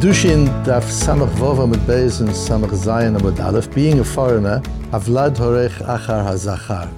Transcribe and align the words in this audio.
Kiddushin 0.00 0.46
daf 0.64 0.84
samach 0.84 1.28
vova 1.36 1.68
mit 1.68 1.80
beis 1.80 2.20
and 2.20 2.30
samach 2.30 2.70
zayin 2.70 3.18
amud 3.18 3.38
aleph. 3.38 3.70
Being 3.74 4.00
a 4.00 4.04
foreigner, 4.04 4.62
avlad 4.92 5.36
horech 5.36 5.76
achar 5.82 6.24
hazachar. 6.24 6.90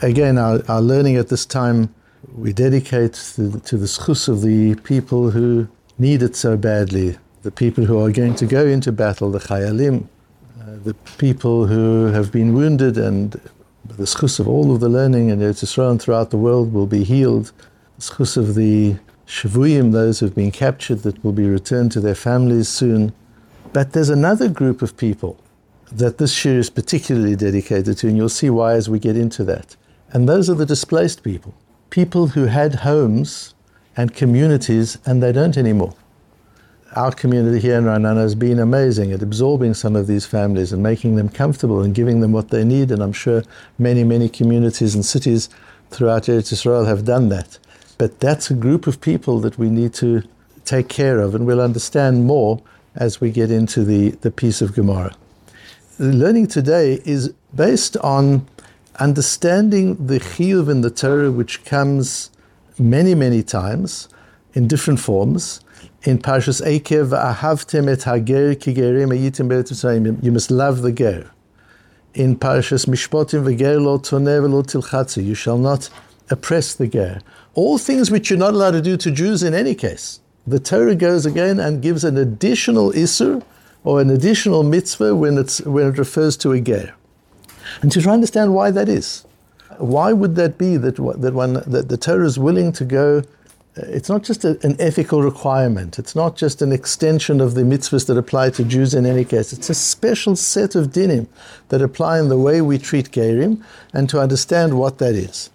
Again, 0.00 0.38
our, 0.38 0.62
our 0.66 0.80
learning 0.80 1.16
at 1.16 1.28
this 1.28 1.44
time, 1.44 1.94
we 2.34 2.54
dedicate 2.54 3.12
to, 3.34 3.60
to 3.60 3.76
the 3.76 3.84
schus 3.84 4.26
of 4.26 4.40
the 4.40 4.74
people 4.76 5.30
who 5.30 5.68
need 5.98 6.22
it 6.22 6.34
so 6.34 6.56
badly, 6.56 7.18
the 7.42 7.50
people 7.50 7.84
who 7.84 8.02
are 8.02 8.10
going 8.10 8.34
to 8.36 8.46
go 8.46 8.64
into 8.64 8.90
battle, 8.90 9.30
the 9.30 9.38
chayalim, 9.38 10.08
uh, 10.58 10.76
the 10.82 10.94
people 11.18 11.66
who 11.66 12.06
have 12.06 12.32
been 12.32 12.54
wounded, 12.54 12.96
and 12.96 13.32
the 13.84 14.04
schus 14.04 14.40
of 14.40 14.48
all 14.48 14.74
of 14.74 14.80
the 14.80 14.88
learning 14.88 15.28
in 15.28 15.40
Eretz 15.40 15.62
Yisrael 15.62 16.00
throughout 16.00 16.30
the 16.30 16.38
world 16.38 16.72
will 16.72 16.86
be 16.86 17.04
healed. 17.04 17.52
The 17.98 18.02
schus 18.02 18.38
of 18.38 18.54
the 18.54 18.96
Shavuyim, 19.26 19.92
those 19.92 20.20
who've 20.20 20.34
been 20.34 20.52
captured 20.52 21.00
that 21.00 21.22
will 21.24 21.32
be 21.32 21.48
returned 21.48 21.90
to 21.92 22.00
their 22.00 22.14
families 22.14 22.68
soon. 22.68 23.12
But 23.72 23.92
there's 23.92 24.08
another 24.08 24.48
group 24.48 24.82
of 24.82 24.96
people 24.96 25.38
that 25.90 26.18
this 26.18 26.44
year 26.44 26.58
is 26.58 26.70
particularly 26.70 27.36
dedicated 27.36 27.98
to, 27.98 28.08
and 28.08 28.16
you'll 28.16 28.28
see 28.28 28.50
why 28.50 28.74
as 28.74 28.88
we 28.88 28.98
get 28.98 29.16
into 29.16 29.44
that. 29.44 29.76
And 30.10 30.28
those 30.28 30.48
are 30.48 30.54
the 30.54 30.66
displaced 30.66 31.22
people. 31.22 31.54
People 31.90 32.28
who 32.28 32.46
had 32.46 32.76
homes 32.76 33.54
and 33.96 34.14
communities 34.14 34.98
and 35.04 35.22
they 35.22 35.32
don't 35.32 35.56
anymore. 35.56 35.94
Our 36.94 37.12
community 37.12 37.60
here 37.60 37.76
in 37.76 37.84
Ra'anana 37.84 38.18
has 38.18 38.34
been 38.34 38.58
amazing 38.58 39.12
at 39.12 39.22
absorbing 39.22 39.74
some 39.74 39.96
of 39.96 40.06
these 40.06 40.24
families 40.24 40.72
and 40.72 40.82
making 40.82 41.16
them 41.16 41.28
comfortable 41.28 41.82
and 41.82 41.94
giving 41.94 42.20
them 42.20 42.32
what 42.32 42.50
they 42.50 42.64
need. 42.64 42.90
And 42.90 43.02
I'm 43.02 43.12
sure 43.12 43.42
many, 43.78 44.04
many 44.04 44.28
communities 44.28 44.94
and 44.94 45.04
cities 45.04 45.48
throughout 45.90 46.24
Eretz 46.24 46.52
Israel 46.52 46.84
have 46.84 47.04
done 47.04 47.28
that. 47.30 47.58
But 47.98 48.20
that's 48.20 48.50
a 48.50 48.54
group 48.54 48.86
of 48.86 49.00
people 49.00 49.40
that 49.40 49.58
we 49.58 49.70
need 49.70 49.94
to 49.94 50.22
take 50.64 50.88
care 50.88 51.20
of, 51.20 51.34
and 51.34 51.46
we'll 51.46 51.60
understand 51.60 52.26
more 52.26 52.60
as 52.94 53.20
we 53.20 53.30
get 53.30 53.50
into 53.50 53.84
the, 53.84 54.10
the 54.10 54.30
piece 54.30 54.60
of 54.60 54.74
Gemara. 54.74 55.14
The 55.98 56.12
learning 56.12 56.48
today 56.48 57.00
is 57.04 57.32
based 57.54 57.96
on 57.98 58.46
understanding 58.98 60.06
the 60.06 60.18
chiyuv 60.18 60.68
in 60.70 60.80
the 60.82 60.90
Torah, 60.90 61.30
which 61.30 61.64
comes 61.64 62.30
many, 62.78 63.14
many 63.14 63.42
times 63.42 64.08
in 64.52 64.68
different 64.68 65.00
forms. 65.00 65.60
In 66.02 66.18
Parshas 66.18 66.60
Eikev, 66.62 67.10
ahavtem 67.10 67.90
et 67.90 68.02
hager 68.02 68.54
kigerim 68.54 69.08
ayitim 69.08 70.22
You 70.22 70.32
must 70.32 70.50
love 70.50 70.82
the 70.82 70.92
ger. 70.92 71.30
In 72.14 72.36
Parshas 72.36 72.86
Mishpotim 72.86 73.44
v'ger 73.44 73.80
lo 73.80 73.98
toneh 73.98 74.40
v'lo 74.40 74.62
tilchatzu. 74.64 75.24
You 75.24 75.34
shall 75.34 75.58
not 75.58 75.90
oppress 76.30 76.74
the 76.74 76.86
ger. 76.86 77.20
All 77.54 77.78
things 77.78 78.10
which 78.10 78.30
you're 78.30 78.38
not 78.38 78.54
allowed 78.54 78.72
to 78.72 78.82
do 78.82 78.96
to 78.96 79.10
Jews 79.10 79.42
in 79.42 79.54
any 79.54 79.74
case. 79.74 80.20
The 80.46 80.60
Torah 80.60 80.94
goes 80.94 81.26
again 81.26 81.58
and 81.58 81.82
gives 81.82 82.04
an 82.04 82.16
additional 82.16 82.92
isur 82.92 83.42
or 83.84 84.00
an 84.00 84.10
additional 84.10 84.62
mitzvah 84.62 85.14
when, 85.14 85.38
it's, 85.38 85.60
when 85.62 85.88
it 85.88 85.98
refers 85.98 86.36
to 86.38 86.52
a 86.52 86.60
ger. 86.60 86.94
And 87.82 87.90
to 87.92 88.00
try 88.00 88.10
to 88.10 88.14
understand 88.14 88.54
why 88.54 88.70
that 88.70 88.88
is. 88.88 89.24
Why 89.78 90.12
would 90.12 90.36
that 90.36 90.56
be 90.58 90.76
that, 90.76 90.96
that, 90.96 91.34
one, 91.34 91.54
that 91.66 91.88
the 91.88 91.96
Torah 91.96 92.26
is 92.26 92.38
willing 92.38 92.72
to 92.72 92.84
go? 92.84 93.18
Uh, 93.18 93.22
it's 93.88 94.08
not 94.08 94.22
just 94.22 94.44
a, 94.44 94.58
an 94.62 94.76
ethical 94.78 95.22
requirement. 95.22 95.98
It's 95.98 96.16
not 96.16 96.36
just 96.36 96.62
an 96.62 96.72
extension 96.72 97.40
of 97.40 97.54
the 97.54 97.62
mitzvahs 97.62 98.06
that 98.06 98.16
apply 98.16 98.50
to 98.50 98.64
Jews 98.64 98.94
in 98.94 99.04
any 99.04 99.24
case. 99.24 99.52
It's 99.52 99.68
a 99.68 99.74
special 99.74 100.34
set 100.36 100.74
of 100.74 100.88
dinim 100.88 101.26
that 101.68 101.82
apply 101.82 102.18
in 102.20 102.28
the 102.28 102.38
way 102.38 102.60
we 102.62 102.78
treat 102.78 103.10
gerim 103.10 103.62
and 103.92 104.08
to 104.08 104.20
understand 104.20 104.78
what 104.78 104.98
that 104.98 105.14
is. 105.14 105.50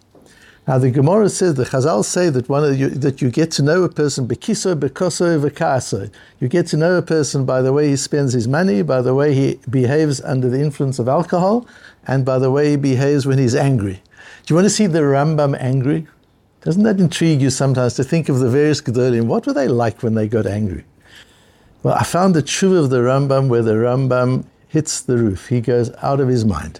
Now 0.71 0.77
the 0.77 0.89
Gemara 0.89 1.27
says, 1.27 1.55
the 1.55 1.65
Chazal 1.65 2.05
say 2.05 2.29
that 2.29 2.47
one 2.47 2.79
you, 2.79 2.87
that 2.91 3.21
you 3.21 3.29
get 3.29 3.51
to 3.51 3.61
know 3.61 3.83
a 3.83 3.89
person 3.89 4.25
bekiso, 4.25 4.73
bekoso, 4.73 5.37
vekaso. 5.37 6.09
You 6.39 6.47
get 6.47 6.65
to 6.67 6.77
know 6.77 6.97
a 6.97 7.01
person 7.01 7.43
by 7.43 7.61
the 7.61 7.73
way 7.73 7.89
he 7.89 7.97
spends 7.97 8.31
his 8.31 8.47
money, 8.47 8.81
by 8.81 9.01
the 9.01 9.13
way 9.13 9.33
he 9.33 9.59
behaves 9.69 10.21
under 10.21 10.49
the 10.49 10.61
influence 10.61 10.97
of 10.97 11.09
alcohol, 11.09 11.67
and 12.07 12.23
by 12.23 12.39
the 12.39 12.49
way 12.49 12.69
he 12.69 12.75
behaves 12.77 13.25
when 13.25 13.37
he's 13.37 13.53
angry. 13.53 14.01
Do 14.45 14.53
you 14.53 14.55
want 14.55 14.63
to 14.63 14.69
see 14.69 14.87
the 14.87 14.99
Rambam 14.99 15.57
angry? 15.59 16.07
Doesn't 16.61 16.83
that 16.83 17.01
intrigue 17.01 17.41
you 17.41 17.49
sometimes 17.49 17.95
to 17.95 18.05
think 18.05 18.29
of 18.29 18.39
the 18.39 18.49
various 18.49 18.79
Gedolim? 18.79 19.25
What 19.25 19.45
were 19.45 19.53
they 19.53 19.67
like 19.67 20.01
when 20.01 20.13
they 20.13 20.29
got 20.29 20.47
angry? 20.47 20.85
Well, 21.83 21.95
I 21.95 22.05
found 22.05 22.33
the 22.33 22.41
truth 22.41 22.85
of 22.85 22.89
the 22.91 22.99
Rambam 22.99 23.49
where 23.49 23.61
the 23.61 23.73
Rambam 23.73 24.45
hits 24.69 25.01
the 25.01 25.17
roof. 25.17 25.49
He 25.49 25.59
goes 25.59 25.91
out 26.01 26.21
of 26.21 26.29
his 26.29 26.45
mind. 26.45 26.79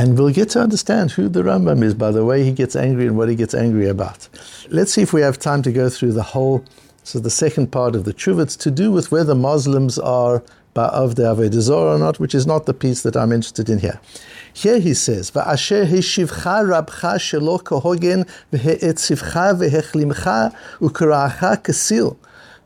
And 0.00 0.16
we'll 0.16 0.30
get 0.30 0.50
to 0.50 0.60
understand 0.60 1.10
who 1.10 1.28
the 1.28 1.42
Rambam 1.42 1.82
is 1.82 1.92
by 1.92 2.12
the 2.12 2.24
way 2.24 2.44
he 2.44 2.52
gets 2.52 2.76
angry 2.76 3.06
and 3.06 3.16
what 3.16 3.28
he 3.28 3.34
gets 3.34 3.52
angry 3.52 3.88
about. 3.88 4.28
Let's 4.70 4.92
see 4.92 5.02
if 5.02 5.12
we 5.12 5.22
have 5.22 5.38
time 5.38 5.60
to 5.62 5.72
go 5.72 5.88
through 5.90 6.12
the 6.12 6.22
whole, 6.22 6.64
so 7.02 7.18
the 7.18 7.30
second 7.30 7.72
part 7.72 7.96
of 7.96 8.04
the 8.04 8.14
Tshuva. 8.14 8.56
To 8.58 8.70
do 8.70 8.92
with 8.92 9.10
whether 9.10 9.34
Muslims 9.34 9.98
are 9.98 10.44
of 10.76 11.16
the 11.16 11.24
Avodah 11.24 11.70
or 11.70 11.98
not, 11.98 12.20
which 12.20 12.36
is 12.36 12.46
not 12.46 12.66
the 12.66 12.72
piece 12.72 13.02
that 13.02 13.16
I'm 13.16 13.32
interested 13.32 13.68
in 13.68 13.80
here. 13.80 13.98
Here 14.52 14.78
he 14.78 14.94
says, 14.94 15.32
"Va'asher 15.32 15.84
heshivcha 15.86 16.64
rabcha 16.64 17.16
shelo 17.16 17.60
kohogen 17.60 18.28
v'he'etzivcha 18.52 19.58
v'hechlimcha 19.58 20.54
u'karacha 20.80 21.62
kasil." 21.64 22.16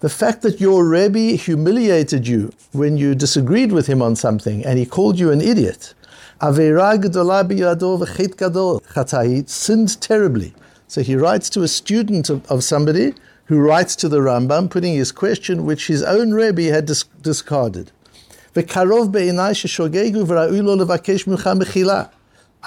The 0.01 0.11
fact 0.11 0.43
that 0.43 0.61
your 0.61 0.85
Rebbe 0.85 1.37
humiliated 1.37 2.29
you 2.29 2.53
when 2.73 2.99
you 2.99 3.15
disagreed 3.15 3.73
with 3.73 3.87
him 3.87 4.03
on 4.03 4.15
something 4.15 4.63
and 4.63 4.79
he 4.79 4.85
called 4.85 5.19
you 5.19 5.31
an 5.31 5.41
idiot, 5.41 5.95
Chatai 8.95 9.49
sinned 9.49 10.01
terribly. 10.01 10.53
So 10.89 11.01
he 11.01 11.15
writes 11.15 11.49
to 11.51 11.63
a 11.63 11.69
student 11.69 12.29
of, 12.29 12.45
of, 12.51 12.65
somebody 12.65 13.15
who 13.45 13.61
writes 13.61 13.95
to 13.97 14.09
the 14.09 14.19
Rambam, 14.19 14.69
putting 14.69 14.95
his 14.95 15.13
question, 15.13 15.65
which 15.65 15.87
his 15.87 16.03
own 16.03 16.33
Rebbe 16.33 16.63
had 16.63 16.87
dis- 16.87 17.05
discarded. 17.23 17.93
I 18.57 18.63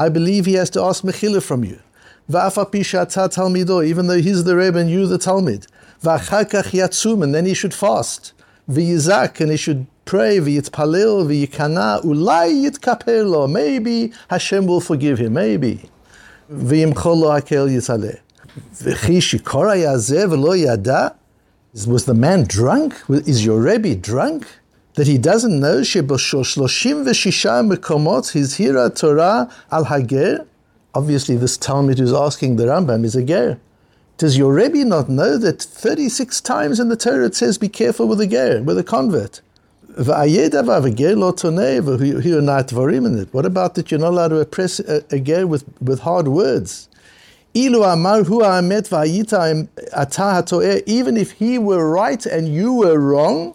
believe 0.10 0.46
he 0.46 0.54
has 0.54 0.70
to 0.70 0.82
ask 0.82 1.04
mechila 1.04 1.44
from 1.44 1.66
you. 1.66 1.80
Even 2.30 4.08
though 4.08 4.22
he's 4.22 4.46
the 4.46 4.56
Rebbe 4.56 4.80
and 4.80 4.90
you 4.90 5.06
the 5.06 5.18
Talmud. 5.18 5.68
And 6.02 7.36
then 7.36 7.46
he 7.46 7.54
should 7.54 7.74
fast. 7.74 8.32
And 8.68 9.52
he 9.52 9.58
should 9.58 9.88
pray, 10.06 10.38
v'yitpalil, 10.38 11.26
v'yikana, 11.26 12.02
ulai 12.04 12.70
yitkaper 12.70 13.30
lo. 13.30 13.48
Maybe 13.48 14.14
Hashem 14.30 14.68
will 14.68 14.82
forgive 14.82 15.20
him, 15.20 15.34
maybe. 15.34 15.90
V'yimchol 16.52 17.18
lo 17.18 17.30
hakel 17.30 17.70
yitzaleh. 17.70 18.20
V'chi 18.76 19.18
shikora 19.18 19.76
yazeh 19.76 20.28
v'lo 20.28 20.58
yada. 20.58 21.16
Was 21.88 22.06
the 22.06 22.14
man 22.14 22.46
drunk? 22.46 22.96
Is 23.10 23.44
your 23.46 23.60
Rebbe 23.60 23.96
drunk? 23.96 24.48
That 24.94 25.08
he 25.08 25.18
doesn't 25.18 25.60
know 25.60 25.82
shebashloshim 25.82 27.04
v'shisha 27.04 27.70
mekomot 27.70 28.32
his 28.32 28.56
hira 28.56 28.90
Torah 28.90 29.52
al 29.72 29.84
hager? 29.84 30.46
Obviously, 30.94 31.36
this 31.36 31.58
Talmud 31.58 32.00
who's 32.00 32.14
asking 32.14 32.56
the 32.56 32.68
Rambam 32.68 33.04
is 33.04 33.18
a 33.18 33.24
ger. 33.24 33.60
Does 34.18 34.38
your 34.38 34.54
Rebbe 34.54 34.86
not 34.86 35.10
know 35.10 35.38
that 35.38 35.62
36 35.62 36.40
times 36.40 36.80
in 36.80 36.88
the 36.88 36.96
Torah 36.96 37.26
it 37.26 37.36
says, 37.36 37.58
be 37.58 37.68
careful 37.68 38.08
with 38.08 38.22
a 38.22 38.28
ger, 38.28 38.64
with 38.64 38.78
a 38.78 38.84
convert? 38.84 39.42
What 43.32 43.46
about 43.46 43.76
that 43.76 43.92
you're 43.92 44.00
not 44.00 44.10
allowed 44.12 44.30
to 44.30 44.40
oppress 44.42 44.80
a, 44.80 45.04
a 45.10 45.20
ger 45.20 45.48
with, 45.48 45.64
with 45.80 46.02
hard 46.02 46.28
words? 46.28 46.90
Even 50.86 51.18
if 51.18 51.32
he 51.40 51.58
were 51.58 51.90
right 51.90 52.26
and 52.26 52.48
you 52.50 52.74
were 52.74 53.00
wrong, 53.00 53.54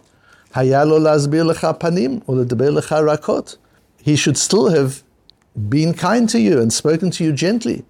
he 4.03 4.15
should 4.15 4.37
still 4.37 4.69
have 4.69 5.03
been 5.69 5.93
kind 5.93 6.27
to 6.29 6.39
you 6.39 6.59
and 6.59 6.73
spoken 6.73 7.11
to 7.11 7.23
you 7.23 7.31
gently. 7.33 7.83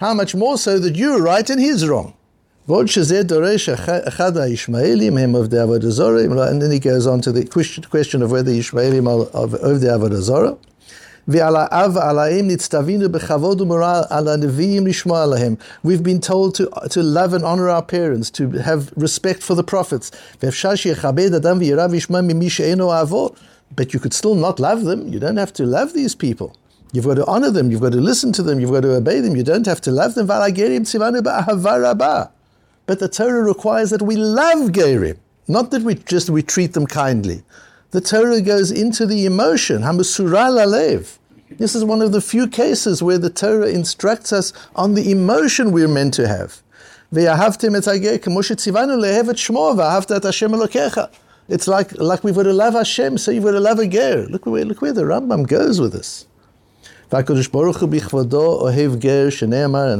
How 0.00 0.14
much 0.14 0.34
more 0.34 0.56
so 0.58 0.78
that 0.80 0.96
you 0.96 1.12
are 1.12 1.22
right 1.22 1.48
and 1.48 1.60
he's 1.60 1.86
wrong. 1.86 2.14
ועוד 2.67 2.87
שזה 2.87 3.23
דורש 3.23 3.69
אחד 3.87 4.37
הישמעאלים 4.37 5.17
הם 5.17 5.35
עובדי 5.35 5.59
עבודה 5.59 5.89
זרה, 5.89 6.23
and 6.23 6.61
then 6.61 6.71
he 6.71 6.79
goes 6.79 7.07
on 7.07 7.21
to 7.21 7.31
the 7.31 7.43
question, 7.53 7.83
question 7.83 8.21
of 8.21 8.31
whether 8.31 8.49
ישמעאלים 8.49 9.07
are 9.07 9.37
עובדי 9.61 9.89
עבודה 9.89 10.21
זרה. 10.21 10.51
ועל 11.27 11.55
האב 11.57 11.91
ועל 11.95 12.19
האם 12.19 12.47
נצטווינו 12.47 13.09
בכבוד 13.09 13.61
ומורא 13.61 14.01
על 14.09 14.27
הנביאים 14.27 14.87
לשמוע 14.87 15.23
עליהם. 15.23 15.55
We've 15.85 16.03
been 16.03 16.21
told 16.27 16.55
to, 16.55 16.65
to 16.89 17.01
love 17.01 17.33
and 17.33 17.43
honor 17.43 17.69
our 17.69 17.81
parents, 17.81 18.29
to 18.31 18.49
have 18.59 18.93
respect 18.97 19.43
for 19.43 19.55
the 19.55 19.63
prophets. 19.63 20.11
ואפשר 20.43 20.75
שיכבד 20.75 21.33
אדם 21.33 21.57
וירא 21.59 21.87
וישמע 21.91 22.21
ממי 22.21 22.49
שאינו 22.49 22.93
אהבו. 22.93 23.29
But 23.75 23.93
you 23.93 23.99
could 23.99 24.13
still 24.13 24.35
not 24.35 24.59
love 24.59 24.83
them. 24.83 25.07
You 25.13 25.19
don't 25.19 25.37
have 25.37 25.53
to 25.53 25.65
love 25.65 25.93
these 25.93 26.15
people. 26.15 26.51
You've 26.93 27.05
got 27.05 27.15
to 27.15 27.25
honor 27.25 27.51
them. 27.51 27.71
You've 27.71 27.81
got 27.81 27.93
to 27.93 28.03
listen 28.11 28.31
to 28.33 28.43
them. 28.43 28.59
You've 28.59 28.71
got 28.71 28.83
to 28.83 28.95
obey 29.01 29.19
them. 29.19 29.35
You 29.35 29.43
don't 29.43 29.65
have 29.65 29.81
to 29.81 29.91
love 29.91 30.13
them. 30.15 30.25
ועל 30.27 30.41
הגרים 30.41 30.83
ציוונו 30.83 31.23
באהבה 31.23 31.91
רבה. 31.91 32.23
But 32.90 32.98
the 32.98 33.06
Torah 33.06 33.44
requires 33.44 33.90
that 33.90 34.02
we 34.02 34.16
love 34.16 34.72
Gerim, 34.72 35.16
not 35.46 35.70
that 35.70 35.82
we 35.82 35.94
just 35.94 36.28
we 36.28 36.42
treat 36.42 36.72
them 36.72 36.88
kindly. 36.88 37.44
The 37.92 38.00
Torah 38.00 38.40
goes 38.40 38.72
into 38.72 39.06
the 39.06 39.26
emotion, 39.26 39.82
Hamasura 39.82 40.50
Lalev. 40.50 41.18
This 41.50 41.76
is 41.76 41.84
one 41.84 42.02
of 42.02 42.10
the 42.10 42.20
few 42.20 42.48
cases 42.48 43.00
where 43.00 43.16
the 43.16 43.30
Torah 43.30 43.68
instructs 43.68 44.32
us 44.32 44.52
on 44.74 44.94
the 44.94 45.12
emotion 45.12 45.70
we're 45.70 45.86
meant 45.86 46.14
to 46.14 46.26
have. 46.26 46.62
It's 47.12 47.86
like, 51.68 51.92
like 51.92 52.24
we've 52.24 52.34
got 52.34 52.42
to 52.42 52.52
love 52.52 52.74
Hashem, 52.74 53.18
so 53.18 53.30
you've 53.30 53.44
got 53.44 53.52
to 53.52 53.60
love 53.60 53.78
a 53.78 53.86
ger. 53.86 54.26
Look 54.28 54.46
where, 54.46 54.64
look 54.64 54.82
where 54.82 54.92
the 54.92 55.02
Rambam 55.02 55.46
goes 55.46 55.80
with 55.80 55.92
this. 55.92 56.26
And 57.12 57.28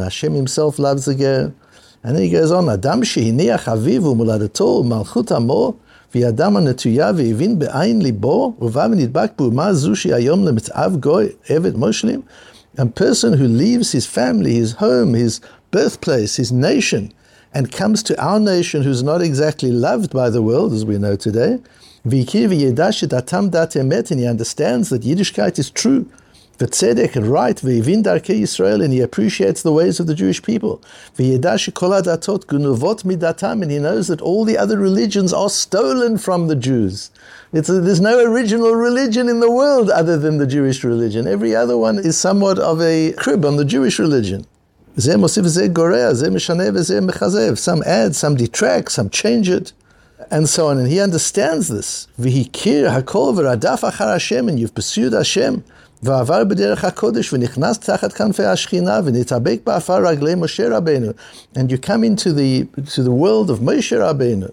Hashem 0.03 0.35
himself 0.35 0.81
loves 0.81 1.05
the 1.05 1.15
ger. 1.15 1.55
And 2.04 2.16
then 2.16 2.24
he 2.24 2.30
goes 2.30 2.52
on, 2.52 2.69
אדם 2.74 3.04
שהניח 3.04 3.69
אביו 3.69 4.06
ומולדתו 4.06 4.63
ומלכות 4.63 5.31
עמו, 5.31 5.74
וידם 6.16 6.57
הנטויה 6.57 7.12
והבין 7.16 7.60
בעין 7.60 8.02
ליבו, 8.02 8.54
ובא 8.62 8.88
ונדבק 8.92 9.31
באומה 9.38 9.74
זו 9.74 9.96
שהיא 9.96 10.13
היום 10.13 10.46
למצעב 10.46 10.98
גוי, 11.00 11.28
עבד 11.50 11.75
מושלים. 11.75 12.22
A 12.78 12.86
person 12.86 13.34
who 13.34 13.48
leaves 13.48 13.94
his 13.94 14.06
family, 14.06 14.56
his 14.56 14.74
home, 14.74 15.13
his 15.13 15.40
birthplace, 15.72 16.36
his 16.36 16.52
nation, 16.52 17.13
and 17.54 17.72
comes 17.72 18.04
to 18.04 18.22
our 18.22 18.38
nation 18.40 18.84
who's 18.84 19.02
not 19.02 19.22
exactly 19.22 19.72
loved 19.72 20.12
by 20.12 20.30
the 20.30 20.42
world, 20.42 20.74
as 20.74 20.84
we 20.84 20.98
know 20.98 21.16
today, 21.16 21.57
and 22.04 22.13
he 22.13 22.68
understands 24.28 24.90
that 24.90 25.02
Yiddishkeit 25.02 25.57
is 25.57 25.69
true, 25.72 26.06
V'tzedek 26.61 27.17
and 27.17 27.27
right, 27.27 27.57
v'yivin 27.57 28.03
darkei 28.03 28.39
Yisrael, 28.43 28.85
and 28.85 28.93
he 28.93 29.01
appreciates 29.01 29.62
the 29.62 29.73
ways 29.73 29.99
of 29.99 30.07
the 30.07 30.15
Jewish 30.15 30.43
people. 30.43 30.83
V'yedash 31.17 31.73
kol 31.73 31.91
adatot 31.91 32.45
gunuvot 32.45 33.03
midatam, 33.05 33.62
and 33.62 33.71
he 33.71 33.79
knows 33.79 34.09
that 34.09 34.21
all 34.21 34.45
the 34.45 34.59
other 34.59 34.77
religions 34.79 35.33
are 35.33 35.49
stolen 35.49 36.19
from 36.19 36.49
the 36.49 36.57
Jews. 36.57 37.11
A, 37.55 37.62
there's 37.62 38.03
no 38.03 38.23
original 38.23 38.75
religion 38.75 39.31
in 39.31 39.41
the 39.41 39.51
world 39.51 39.89
other 39.89 40.19
than 40.19 40.37
the 40.37 40.47
Jewish 40.47 40.85
religion. 40.85 41.27
Every 41.27 41.57
other 41.57 41.79
one 41.79 41.99
is 41.99 42.19
somewhat 42.19 42.59
of 42.59 42.83
a 42.83 43.13
crib 43.13 43.47
on 43.47 43.56
the 43.56 43.65
Jewish 43.65 43.99
religion. 43.99 44.47
Some 44.97 45.25
add, 47.87 48.17
some 48.17 48.37
detract, 48.37 48.93
some 48.93 49.09
change 49.09 49.49
it, 49.49 49.73
and 50.31 50.49
so 50.49 50.67
on. 50.69 50.79
And 50.79 50.89
he 50.89 51.01
understands 51.01 51.69
this. 51.69 52.06
And 52.19 52.27
you've 54.61 54.75
pursued 54.75 55.13
Hashem. 55.15 55.65
ועבר 56.04 56.44
בדרך 56.44 56.86
הקודש 56.86 57.34
ונכנס 57.34 57.80
תחת 57.80 58.13
כנפי 58.13 58.44
השכינה 58.44 59.00
ונתאבק 59.04 59.60
באפר 59.66 60.07
רגלי 60.07 60.36
משה 60.36 60.78
רבנו. 60.78 61.12
And 61.56 61.72
you 61.72 61.78
come 61.86 62.04
into 62.04 62.30
the, 62.34 62.81
to 62.96 63.02
the 63.02 63.12
world 63.12 63.50
of 63.50 63.62
Moshe 63.62 63.96
רבנו. 63.96 64.48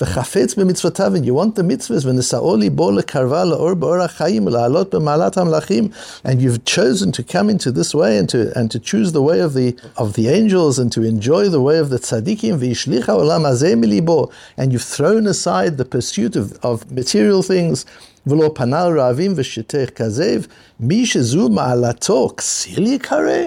וחפץ 0.00 0.54
במצוותיו, 0.54 1.12
and 1.16 1.24
you 1.26 1.34
want 1.34 1.56
the 1.56 1.62
mitzvahs, 1.62 2.06
ונשאו 2.06 2.56
ליבו 2.56 2.90
לקרבה 2.90 3.44
לאור 3.44 3.74
באור 3.74 3.94
החיים, 3.94 4.48
לעלות 4.48 4.94
במעלת 4.94 5.38
המלאכים, 5.38 5.88
and 6.26 6.40
you've 6.40 6.64
chosen 6.64 7.12
to 7.12 7.22
come 7.22 7.50
into 7.50 7.70
this 7.70 7.94
way 7.94 8.18
and 8.18 8.28
to, 8.28 8.58
and 8.58 8.70
to 8.70 8.78
choose 8.78 9.12
the 9.12 9.22
way 9.22 9.40
of 9.40 9.54
the, 9.54 9.74
of 9.96 10.14
the 10.14 10.28
angels 10.28 10.78
and 10.78 10.92
to 10.92 11.02
enjoy 11.02 11.48
the 11.48 11.60
way 11.60 11.78
of 11.78 11.90
the 11.90 11.98
tzaddikim, 11.98 12.56
וישליך 12.58 13.08
העולם 13.08 13.46
הזה 13.46 13.76
מליבו, 13.76 14.28
and 14.58 14.72
you've 14.72 14.96
thrown 14.96 15.26
aside 15.26 15.76
the 15.76 15.84
pursuit 15.84 16.36
of, 16.36 16.58
of 16.64 16.90
material 16.90 17.42
things, 17.42 17.84
ולא 18.26 18.50
פנה 18.54 18.88
לרעבים 18.88 19.32
ושתך 19.36 19.90
כזב, 19.94 20.42
מי 20.80 21.06
שזו 21.06 21.48
מעלתו, 21.48 22.30
כסיל 22.36 22.86
יקרא? 22.86 23.42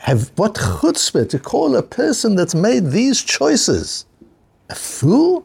Have 0.00 0.30
what 0.36 0.54
chutzpah 0.54 1.28
to 1.28 1.38
call 1.38 1.74
a 1.74 1.82
person 1.82 2.36
that's 2.36 2.54
made 2.54 2.92
these 2.92 3.20
choices 3.20 4.06
a 4.70 4.74
fool? 4.74 5.44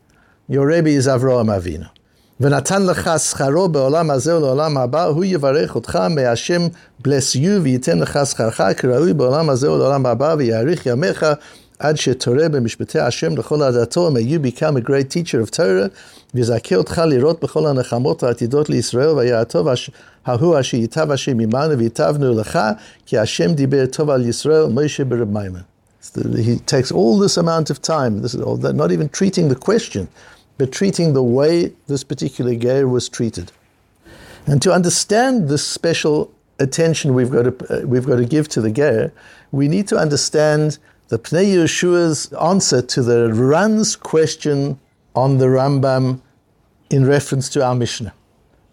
Your 0.48 0.66
Rebbe 0.66 0.90
is 0.90 1.06
Avraham 1.06 1.50
Avinu. 1.50 1.86
ונתן 2.40 2.86
לך 2.86 3.10
שכרו 3.18 3.68
בעולם 3.68 4.10
הזה 4.10 4.36
ולעולם 4.36 4.78
הבא, 4.78 5.04
הוא 5.04 5.24
יברך 5.24 5.74
אותך, 5.74 5.98
may 6.16 6.36
Hashem 6.36 6.74
bless 7.02 7.36
you 7.36 7.60
וייתן 7.62 7.98
לך 7.98 8.18
שכרך 8.24 8.60
כראוי 8.76 9.12
בעולם 9.12 9.50
הזה 9.50 9.72
ולעולם 9.72 10.06
הבא, 10.06 10.34
ויאריך 10.38 10.86
ימיך 10.86 11.26
עד 11.78 11.96
שתורה 11.96 12.48
במשפטי 12.48 12.98
השם 12.98 13.36
לכל 13.36 13.62
הדתו, 13.62 14.10
may 14.10 14.20
you 14.20 14.58
become 14.58 14.76
a 14.76 14.88
great 14.88 15.10
teacher 15.14 15.48
of 15.48 15.56
Torah, 15.56 15.88
ויזכה 16.34 16.76
אותך 16.76 17.02
לראות 17.06 17.44
בכל 17.44 17.66
הנחמות 17.66 18.22
העתידות 18.22 18.70
לישראל, 18.70 19.08
והיה 19.08 19.40
הטוב 19.40 19.68
ההוא 20.26 20.60
אשר 20.60 20.76
ייטב 20.76 21.10
השם 21.10 21.40
עמנו 21.40 21.78
וייטבנו 21.78 22.40
לך, 22.40 22.58
כי 23.06 23.18
השם 23.18 23.52
דיבר 23.54 23.86
טוב 23.86 24.10
על 24.10 24.26
ישראל, 24.26 24.66
משה 24.66 25.04
ברב 25.04 25.28
He 26.35 26.57
takes 26.57 26.91
all 26.91 27.19
this 27.19 27.37
amount 27.37 27.69
of 27.69 27.81
time, 27.81 28.21
this 28.21 28.33
is 28.33 28.59
not 28.59 28.91
even 28.91 29.09
treating 29.09 29.49
the 29.49 29.55
question, 29.55 30.07
but 30.57 30.71
treating 30.71 31.13
the 31.13 31.23
way 31.23 31.73
this 31.87 32.03
particular 32.03 32.55
ger 32.55 32.87
was 32.87 33.07
treated. 33.07 33.51
And 34.47 34.61
to 34.63 34.73
understand 34.73 35.47
this 35.47 35.65
special 35.65 36.31
attention 36.59 37.13
we've 37.13 37.31
got 37.31 37.43
to, 37.43 37.83
uh, 37.83 37.87
we've 37.87 38.05
got 38.05 38.17
to 38.17 38.25
give 38.25 38.47
to 38.49 38.61
the 38.61 38.71
ger, 38.71 39.11
we 39.51 39.67
need 39.67 39.87
to 39.89 39.97
understand 39.97 40.79
the 41.09 41.19
Pnei 41.19 41.55
Yehoshua's 41.55 42.31
answer 42.33 42.81
to 42.81 43.03
the 43.03 43.33
Ran's 43.33 43.95
question 43.95 44.79
on 45.15 45.37
the 45.37 45.45
Rambam 45.45 46.21
in 46.89 47.05
reference 47.05 47.49
to 47.49 47.63
our 47.63 47.75
Mishnah. 47.75 48.13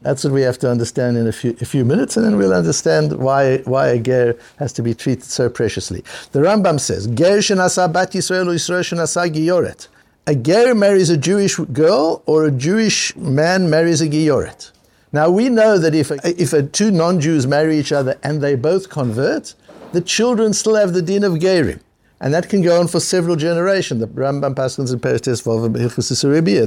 That's 0.03 0.23
what 0.23 0.33
we 0.33 0.43
have 0.43 0.59
to 0.61 0.71
understand 0.71 1.17
in 1.17 1.27
a 1.27 1.33
few, 1.33 1.57
a 1.61 1.65
few 1.65 1.85
minutes, 1.85 2.17
and 2.17 2.25
then 2.25 2.37
we'll 2.37 2.55
understand 2.55 3.13
why, 3.19 3.59
why 3.59 3.89
a 3.89 3.99
ger 3.99 4.39
has 4.59 4.73
to 4.75 4.83
be 4.83 4.95
treated 4.95 5.25
so 5.25 5.51
preciously. 5.51 6.05
The 6.33 6.41
Rambam 6.41 6.79
says, 6.79 7.09
Ger 7.09 7.39
shenasa 7.39 7.93
bat 7.93 8.13
Yisrael 8.13 8.47
Yisrael 8.47 8.81
shenasa 8.81 9.29
giyoret. 9.33 9.89
A 10.29 10.37
ger 10.37 10.75
marries 10.75 11.11
a 11.11 11.17
Jewish 11.17 11.57
girl, 11.57 12.23
or 12.27 12.45
a 12.45 12.51
Jewish 12.53 13.17
man 13.17 13.69
marries 13.69 14.01
a 14.01 14.09
giyoret. 14.09 14.71
Now 15.13 15.31
we 15.31 15.49
know 15.49 15.79
that 15.79 15.95
if 15.95 16.11
a, 16.11 16.19
if 16.41 16.53
a 16.53 16.63
two 16.63 16.91
non-Jews 16.91 17.47
marry 17.47 17.79
each 17.79 17.93
other 17.93 18.19
and 18.23 18.41
they 18.41 18.55
both 18.55 18.91
convert, 18.91 19.55
the 19.93 20.01
children 20.01 20.53
still 20.53 20.75
have 20.77 20.93
the 20.93 21.03
din 21.03 21.25
of 21.25 21.35
gerim. 21.35 21.81
And 22.21 22.35
that 22.35 22.49
can 22.49 22.63
go 22.63 22.81
on 22.81 22.89
for 22.89 22.99
several 22.99 23.37
generations. 23.37 24.01
The 24.01 24.09
Rambam 24.09 24.57
Paschals 24.57 24.91
and 24.91 25.01
Perites 25.01 25.43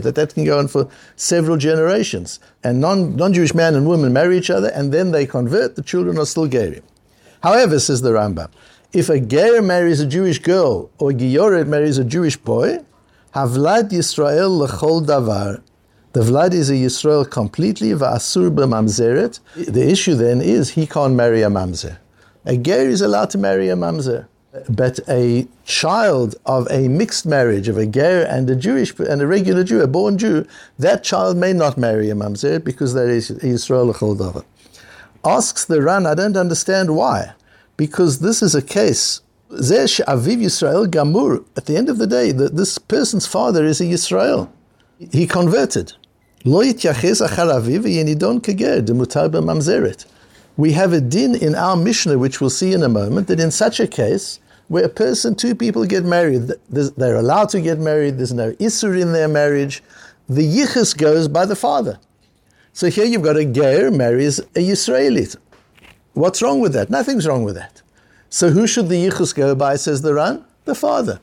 that 0.03 0.15
that 0.15 0.33
can 0.33 0.45
go 0.45 0.57
on 0.57 0.67
for 0.67 0.87
several 1.17 1.57
generations. 1.57 2.39
And 2.63 2.79
non, 2.79 3.15
non-Jewish 3.17 3.53
man 3.53 3.75
and 3.75 3.85
woman 3.85 4.13
marry 4.13 4.37
each 4.37 4.49
other 4.49 4.69
and 4.69 4.93
then 4.93 5.11
they 5.11 5.25
convert, 5.25 5.75
the 5.75 5.81
children 5.81 6.17
are 6.17 6.25
still 6.25 6.47
Gerim. 6.47 6.83
However, 7.43 7.79
says 7.79 8.01
the 8.01 8.11
Rambam, 8.11 8.49
if 8.93 9.09
a 9.09 9.19
Ger 9.19 9.61
marries 9.61 9.99
a 9.99 10.05
Jewish 10.05 10.39
girl 10.39 10.89
or 10.99 11.11
Giyoret 11.11 11.67
marries 11.67 11.97
a 11.97 12.03
Jewish 12.03 12.37
boy, 12.37 12.79
Havlad 13.33 13.91
Yisrael 13.91 14.67
lechol 14.67 15.05
davar. 15.05 15.61
The 16.13 16.19
Vlad 16.19 16.53
is 16.53 16.69
a 16.69 16.73
Yisrael 16.73 17.29
completely, 17.29 17.91
va'asur 17.91 18.53
b'mamzeret. 18.53 19.39
The 19.55 19.89
issue 19.89 20.13
then 20.15 20.41
is 20.41 20.71
he 20.71 20.85
can't 20.85 21.13
marry 21.13 21.41
a 21.41 21.47
mamzer. 21.47 21.99
A 22.45 22.57
Ger 22.57 22.89
is 22.89 22.99
allowed 23.01 23.29
to 23.29 23.37
marry 23.37 23.69
a 23.69 23.75
mamzer. 23.75 24.27
But 24.69 24.99
a 25.07 25.47
child 25.65 26.35
of 26.45 26.67
a 26.69 26.89
mixed 26.89 27.25
marriage 27.25 27.69
of 27.69 27.77
a 27.77 27.85
ger 27.85 28.23
and 28.23 28.49
a 28.49 28.55
Jewish 28.55 28.97
and 28.99 29.21
a 29.21 29.27
regular 29.27 29.63
Jew, 29.63 29.81
a 29.81 29.87
born 29.87 30.17
Jew, 30.17 30.45
that 30.77 31.03
child 31.03 31.37
may 31.37 31.53
not 31.53 31.77
marry 31.77 32.09
a 32.09 32.15
mamzer 32.15 32.61
because 32.61 32.93
there 32.93 33.09
is 33.09 33.31
Yisrael 33.31 33.93
Choldava. 33.93 34.43
Asks 35.23 35.63
the 35.63 35.81
Ran, 35.81 36.05
I 36.05 36.15
don't 36.15 36.35
understand 36.35 36.95
why, 36.95 37.33
because 37.77 38.19
this 38.19 38.41
is 38.41 38.53
a 38.53 38.61
case. 38.61 39.21
Zesh 39.51 40.03
Aviv 40.05 40.41
Yisrael 40.41 40.85
Gamur. 40.85 41.45
At 41.55 41.65
the 41.65 41.77
end 41.77 41.87
of 41.87 41.97
the 41.97 42.07
day, 42.07 42.31
the, 42.31 42.49
this 42.49 42.77
person's 42.77 43.27
father 43.27 43.65
is 43.65 43.79
a 43.79 43.85
Yisrael. 43.85 44.49
He 45.11 45.27
converted. 45.27 45.93
Lo 46.43 46.61
yityaches 46.61 47.25
achar 47.25 47.51
aviv 47.53 47.83
yenidon 47.83 48.41
keger 48.41 48.81
demutar 48.81 49.29
b'mamzeret 49.29 50.05
we 50.61 50.73
have 50.73 50.93
a 50.93 51.01
din 51.01 51.33
in 51.33 51.55
our 51.55 51.75
Mishnah, 51.75 52.19
which 52.19 52.39
we'll 52.39 52.51
see 52.51 52.71
in 52.71 52.83
a 52.83 52.87
moment, 52.87 53.27
that 53.29 53.39
in 53.39 53.49
such 53.49 53.79
a 53.79 53.87
case, 53.87 54.39
where 54.67 54.85
a 54.85 54.89
person, 54.89 55.33
two 55.33 55.55
people 55.55 55.83
get 55.87 56.05
married, 56.05 56.51
they're 56.69 57.15
allowed 57.15 57.49
to 57.49 57.59
get 57.59 57.79
married, 57.79 58.19
there's 58.19 58.31
no 58.31 58.51
isur 58.53 59.01
in 59.01 59.11
their 59.11 59.27
marriage, 59.27 59.81
the 60.29 60.43
yichus 60.43 60.95
goes 60.95 61.27
by 61.27 61.47
the 61.47 61.55
father. 61.55 61.99
So 62.73 62.91
here 62.91 63.05
you've 63.05 63.23
got 63.23 63.37
a 63.37 63.43
ger 63.43 63.89
marries 63.89 64.37
a 64.37 64.61
Yisraelit. 64.69 65.35
What's 66.13 66.43
wrong 66.43 66.59
with 66.59 66.73
that? 66.73 66.91
Nothing's 66.91 67.25
wrong 67.25 67.43
with 67.43 67.55
that. 67.55 67.81
So 68.29 68.51
who 68.51 68.67
should 68.67 68.87
the 68.87 69.03
yichus 69.03 69.33
go 69.33 69.55
by, 69.55 69.77
says 69.77 70.03
the 70.03 70.13
Ran? 70.13 70.45
The 70.65 70.75
father. 70.75 71.19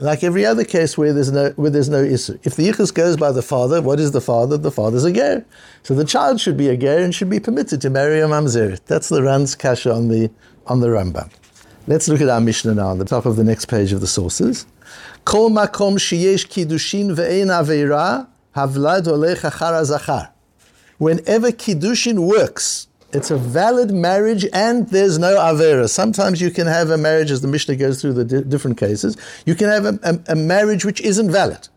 Like 0.00 0.24
every 0.24 0.46
other 0.46 0.64
case 0.64 0.96
where 0.96 1.12
there's 1.12 1.30
no 1.30 1.50
where 1.50 1.68
there's 1.68 1.90
no 1.90 2.02
issue. 2.02 2.38
If 2.42 2.56
the 2.56 2.66
yichus 2.66 2.92
goes 2.92 3.18
by 3.18 3.32
the 3.32 3.42
father, 3.42 3.82
what 3.82 4.00
is 4.00 4.12
the 4.12 4.22
father? 4.22 4.56
The 4.56 4.70
father's 4.70 5.04
a 5.04 5.12
ger. 5.12 5.44
So 5.82 5.94
the 5.94 6.06
child 6.06 6.40
should 6.40 6.56
be 6.56 6.68
a 6.68 6.76
ger 6.76 7.00
and 7.00 7.14
should 7.14 7.28
be 7.28 7.38
permitted 7.38 7.82
to 7.82 7.90
marry 7.90 8.18
a 8.20 8.26
mamzeret. 8.26 8.80
That's 8.86 9.10
the 9.10 9.22
Ran's 9.22 9.54
kasha 9.54 9.92
on 9.92 10.08
the 10.08 10.30
on 10.66 10.80
the 10.80 10.86
Rambam. 10.86 11.30
Let's 11.86 12.08
look 12.08 12.22
at 12.22 12.30
our 12.30 12.40
Mishnah 12.40 12.76
now 12.76 12.88
on 12.88 12.98
the 12.98 13.04
top 13.04 13.26
of 13.26 13.36
the 13.36 13.44
next 13.44 13.66
page 13.66 13.92
of 13.92 14.00
the 14.00 14.06
sources. 14.06 14.64
Kol 15.26 15.50
makom 15.50 15.98
sheyesh 15.98 16.46
kiddushin 16.46 17.14
ve'ein 17.14 17.48
aveira, 17.48 18.26
havlad 18.56 19.02
olech 19.02 19.40
achar. 19.42 20.30
Whenever 20.96 21.50
kiddushin 21.50 22.20
works, 22.20 22.88
it's 23.12 23.30
a 23.30 23.36
valid 23.36 23.90
marriage 23.90 24.46
and 24.52 24.88
there's 24.88 25.18
no 25.18 25.36
avera. 25.36 25.88
Sometimes 25.88 26.40
you 26.40 26.50
can 26.50 26.66
have 26.66 26.90
a 26.90 26.98
marriage, 26.98 27.30
as 27.30 27.40
the 27.40 27.48
Mishnah 27.48 27.76
goes 27.76 28.00
through 28.00 28.12
the 28.14 28.24
di- 28.24 28.42
different 28.42 28.78
cases, 28.78 29.16
you 29.46 29.54
can 29.54 29.68
have 29.68 29.84
a, 29.84 29.98
a, 30.02 30.32
a, 30.32 30.36
marriage 30.36 30.84
which 30.84 31.00
isn't 31.00 31.30
valid. 31.30 31.68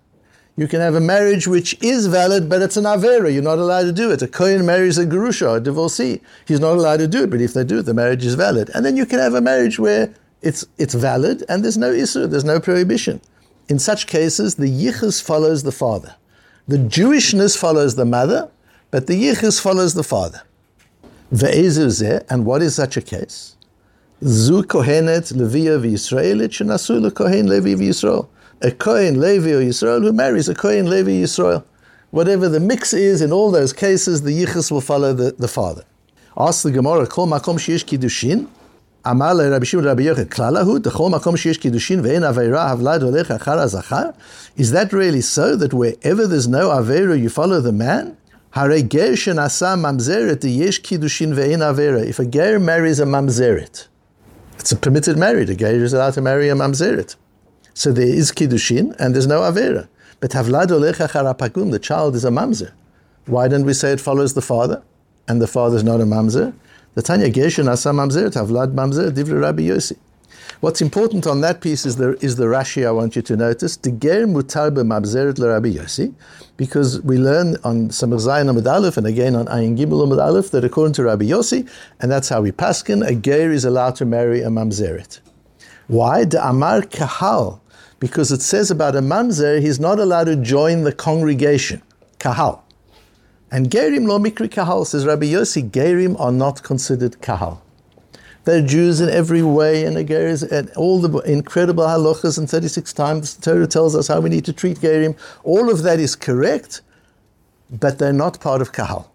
You 0.56 0.68
can 0.68 0.82
have 0.82 0.94
a 0.94 1.00
marriage 1.00 1.48
which 1.48 1.76
is 1.82 2.06
valid, 2.06 2.48
but 2.48 2.62
it's 2.62 2.78
an 2.78 2.84
avera. 2.84 3.34
You're 3.34 3.42
not 3.42 3.58
allowed 3.58 3.84
to 3.84 3.92
do 3.92 4.12
it. 4.12 4.22
A 4.22 4.28
Kohen 4.28 4.66
marries 4.66 5.00
a 5.00 5.06
Gerusha, 5.06 5.58
a 5.58 5.60
divorcee. 5.60 6.22
He's 6.48 6.60
not 6.60 6.78
allowed 6.78 6.98
to 6.98 7.08
do 7.08 7.24
it, 7.24 7.32
but 7.32 7.42
if 7.42 7.54
they 7.54 7.64
do 7.64 7.80
it, 7.80 7.84
the 7.84 7.94
marriage 7.96 8.24
is 8.24 8.36
valid. 8.36 8.70
And 8.76 8.86
then 8.86 8.96
you 8.96 9.08
can 9.08 9.18
have 9.18 9.34
a 9.34 9.42
marriage 9.42 9.80
where 9.80 10.14
it's, 10.44 10.66
it's 10.78 10.94
valid 10.94 11.44
and 11.50 11.64
there's 11.64 11.78
no 11.78 11.92
issue, 11.92 12.28
there's 12.28 12.44
no 12.44 12.60
prohibition. 12.60 13.22
In 13.70 13.80
such 13.80 14.06
cases, 14.06 14.56
the 14.56 14.70
yichus 14.70 15.24
follows 15.24 15.64
the 15.64 15.72
father. 15.72 16.16
The 16.68 16.78
Jewishness 16.78 17.58
follows 17.58 17.96
the 17.96 18.06
mother, 18.06 18.52
but 18.92 19.08
the 19.08 19.16
yichus 19.16 19.60
follows 19.60 19.96
the 19.96 20.04
father. 20.04 20.44
And 22.31 22.47
what 22.47 22.63
is 22.63 22.75
such 22.75 22.97
a 22.97 23.03
case? 23.03 23.57
Zu 24.23 24.63
kohenet 24.63 25.33
levia 25.33 25.79
v'Yisraelit 25.79 26.51
shenasu 26.51 27.11
lekohen 27.11 27.49
levi 27.49 27.75
v'Yisrael. 27.75 28.27
A 28.61 28.73
kohen 28.73 29.21
levi 29.21 29.53
or 29.53 29.61
Yisrael 29.61 30.03
who 30.03 30.13
marries 30.13 30.49
a 30.49 30.55
kohen 30.55 30.91
levi 30.91 31.23
Yisrael. 31.23 31.63
Whatever 32.11 32.49
the 32.49 32.59
mix 32.59 32.93
is, 32.93 33.23
in 33.23 33.31
all 33.31 33.53
those 33.53 33.73
cases, 33.73 34.23
the 34.23 34.45
yichus 34.45 34.73
will 34.73 34.81
follow 34.81 35.13
the, 35.13 35.33
the 35.39 35.47
father. 35.47 35.85
Ask 36.37 36.65
the 36.65 36.73
Gemara, 36.73 37.07
kol 37.07 37.29
makom 37.29 37.57
sheyesh 37.57 37.85
kiddushin, 37.85 38.49
אמר 39.11 39.33
לרבי 39.35 39.67
שמעון 39.67 39.89
רבי 39.89 40.03
יוחד, 40.03 40.29
כלל 40.29 40.57
ההוא, 40.57 40.79
דכל 40.79 41.11
מקום 41.11 41.37
שיש 41.37 41.59
קידושין 41.59 42.01
ואין 42.03 42.25
עבירה, 42.25 42.71
הבלד 42.71 43.03
הולך 43.03 43.31
אחר 43.31 43.59
הזכר? 43.61 44.05
Is 44.59 44.71
that 44.73 44.93
really 44.93 45.21
so, 45.21 45.57
that 45.57 45.73
wherever 45.73 46.27
there's 46.27 46.49
no 46.49 46.71
avera, 46.71 47.19
you 47.19 47.29
follow 47.29 47.61
the 47.61 47.73
man? 47.73 48.17
If 48.56 48.62
a 48.62 48.84
ger 52.26 52.60
marries 52.60 53.00
a 53.00 53.04
mamzeret, 53.04 53.88
it's 54.60 54.72
a 54.72 54.76
permitted 54.76 55.18
marriage. 55.18 55.50
A 55.50 55.56
ger 55.56 55.84
is 55.84 55.94
allowed 55.94 56.14
to 56.14 56.22
marry 56.22 56.50
a 56.50 56.54
mamzeret. 56.54 57.16
So 57.74 57.92
there 57.92 58.06
is 58.06 58.32
kiddushin 58.32 58.96
and 59.00 59.16
there's 59.16 59.26
no 59.26 59.40
avera. 59.40 59.88
But 60.20 60.32
havlad 60.32 60.68
olecha 60.68 61.72
the 61.72 61.80
child 61.80 62.16
is 62.16 62.26
a 62.26 62.30
mamzer. 62.30 62.72
Why 63.26 63.48
don't 63.48 63.66
we 63.66 63.74
say 63.74 63.94
it 63.94 64.00
follows 64.00 64.36
the 64.36 64.42
father, 64.44 64.84
and 65.28 65.42
the 65.42 65.48
father 65.48 65.78
is 65.78 65.84
not 65.84 66.00
a 66.00 66.06
mamzer? 66.06 66.54
The 66.94 67.02
Tanya 67.02 67.32
Geshen 67.32 67.68
asa 67.68 67.90
mamzer, 67.90 68.30
havlad 68.30 68.76
mamzer, 68.76 69.10
divre 69.10 69.42
Rabbi 69.42 69.64
Yossi. 69.64 69.98
What's 70.60 70.82
important 70.82 71.28
on 71.28 71.42
that 71.42 71.62
piece 71.62 71.86
is 71.86 71.98
the, 71.98 72.14
is 72.24 72.36
the 72.36 72.46
Rashi 72.46 72.86
I 72.88 72.92
want 72.92 73.16
you 73.16 73.22
to 73.24 73.36
notice. 73.36 73.78
Ger 73.78 74.26
mutar 74.26 74.72
b'mamzeret 74.72 75.38
l'Rabbi 75.38 75.74
Yossi, 75.76 76.14
because 76.58 77.02
we 77.02 77.18
learn 77.18 77.58
on 77.64 77.90
Samach 77.90 78.26
Zayin 78.28 78.50
Amud 78.50 78.72
Aleph 78.72 78.98
and 78.98 79.08
again 79.08 79.36
on 79.36 79.46
Ayin 79.48 79.78
Gimel 79.78 80.08
Amud 80.08 80.24
Aleph 80.24 80.52
that 80.52 80.64
according 80.64 80.94
to 80.94 81.04
Rabbi 81.04 81.26
Yossi, 81.26 81.70
and 82.00 82.12
that's 82.12 82.30
how 82.30 82.42
we 82.42 82.52
paskin, 82.52 83.06
a 83.08 83.16
ger 83.16 83.52
is 83.52 83.66
allowed 83.66 83.96
to 83.96 84.06
marry 84.06 84.42
a 84.42 84.48
mamzeret. 84.48 85.20
Why? 85.88 86.26
The 86.26 86.48
Amar 86.48 86.82
Kahal, 86.82 87.60
because 88.00 88.32
it 88.32 88.42
says 88.42 88.70
about 88.70 88.96
a 88.96 89.02
mamzer, 89.02 89.62
he's 89.62 89.80
not 89.80 90.00
allowed 90.00 90.26
to 90.26 90.36
join 90.36 90.84
the 90.84 90.94
congregation. 90.94 91.82
Kahal. 92.20 92.64
And 93.52 93.70
Gerim 93.70 94.08
lo 94.08 94.20
mikri 94.20 94.50
kahal, 94.50 94.86
says 94.86 95.06
Rabbi 95.06 95.28
Yossi, 95.28 95.70
Gerim 95.70 96.20
are 96.20 96.32
not 96.32 96.64
considered 96.64 97.22
kahal. 97.22 97.63
They're 98.46 98.62
Jews 98.62 99.00
in 99.00 99.10
every 99.10 99.42
way, 99.42 99.86
and 99.86 99.96
Gerim 99.96 100.52
and 100.52 100.70
all 100.72 101.00
the 101.00 101.20
incredible 101.20 101.86
halachas 101.86 102.38
and 102.38 102.50
36 102.50 102.92
times 102.92 103.36
the 103.36 103.42
Torah 103.42 103.68
tells 103.68 103.96
us 103.96 104.08
how 104.08 104.20
we 104.20 104.30
need 104.30 104.46
to 104.46 104.54
treat 104.54 104.80
Gerim. 104.80 105.18
All 105.44 105.72
of 105.72 105.84
that 105.84 106.00
is 106.00 106.16
correct, 106.16 106.82
but 107.70 108.00
they're 108.00 108.12
not 108.12 108.42
part 108.42 108.62
of 108.62 108.74
kahal. 108.74 109.12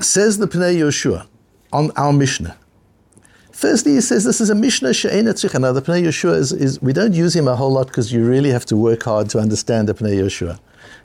Says 0.00 0.38
the 0.38 0.46
Pnei 0.46 0.76
Yehoshua 0.76 1.26
on 1.72 1.90
our 1.96 2.12
Mishnah. 2.12 2.56
Firstly, 3.50 3.94
he 3.94 4.00
says 4.00 4.22
this 4.22 4.40
is 4.40 4.50
a 4.50 4.54
Mishnah 4.54 4.94
she'ena 4.94 5.34
tzricha. 5.34 5.60
Now, 5.60 5.72
the 5.72 5.82
Pnei 5.82 6.04
Yehoshua 6.04 6.36
is, 6.36 6.52
is, 6.52 6.80
we 6.80 6.92
don't 6.92 7.12
use 7.12 7.34
him 7.34 7.48
a 7.48 7.56
whole 7.56 7.72
lot 7.72 7.88
because 7.88 8.12
you 8.12 8.24
really 8.24 8.50
have 8.50 8.64
to 8.66 8.76
work 8.76 9.02
hard 9.02 9.28
to 9.30 9.40
understand 9.40 9.88
the 9.88 9.94
Pnei 9.94 10.20
Yehoshua. 10.20 10.60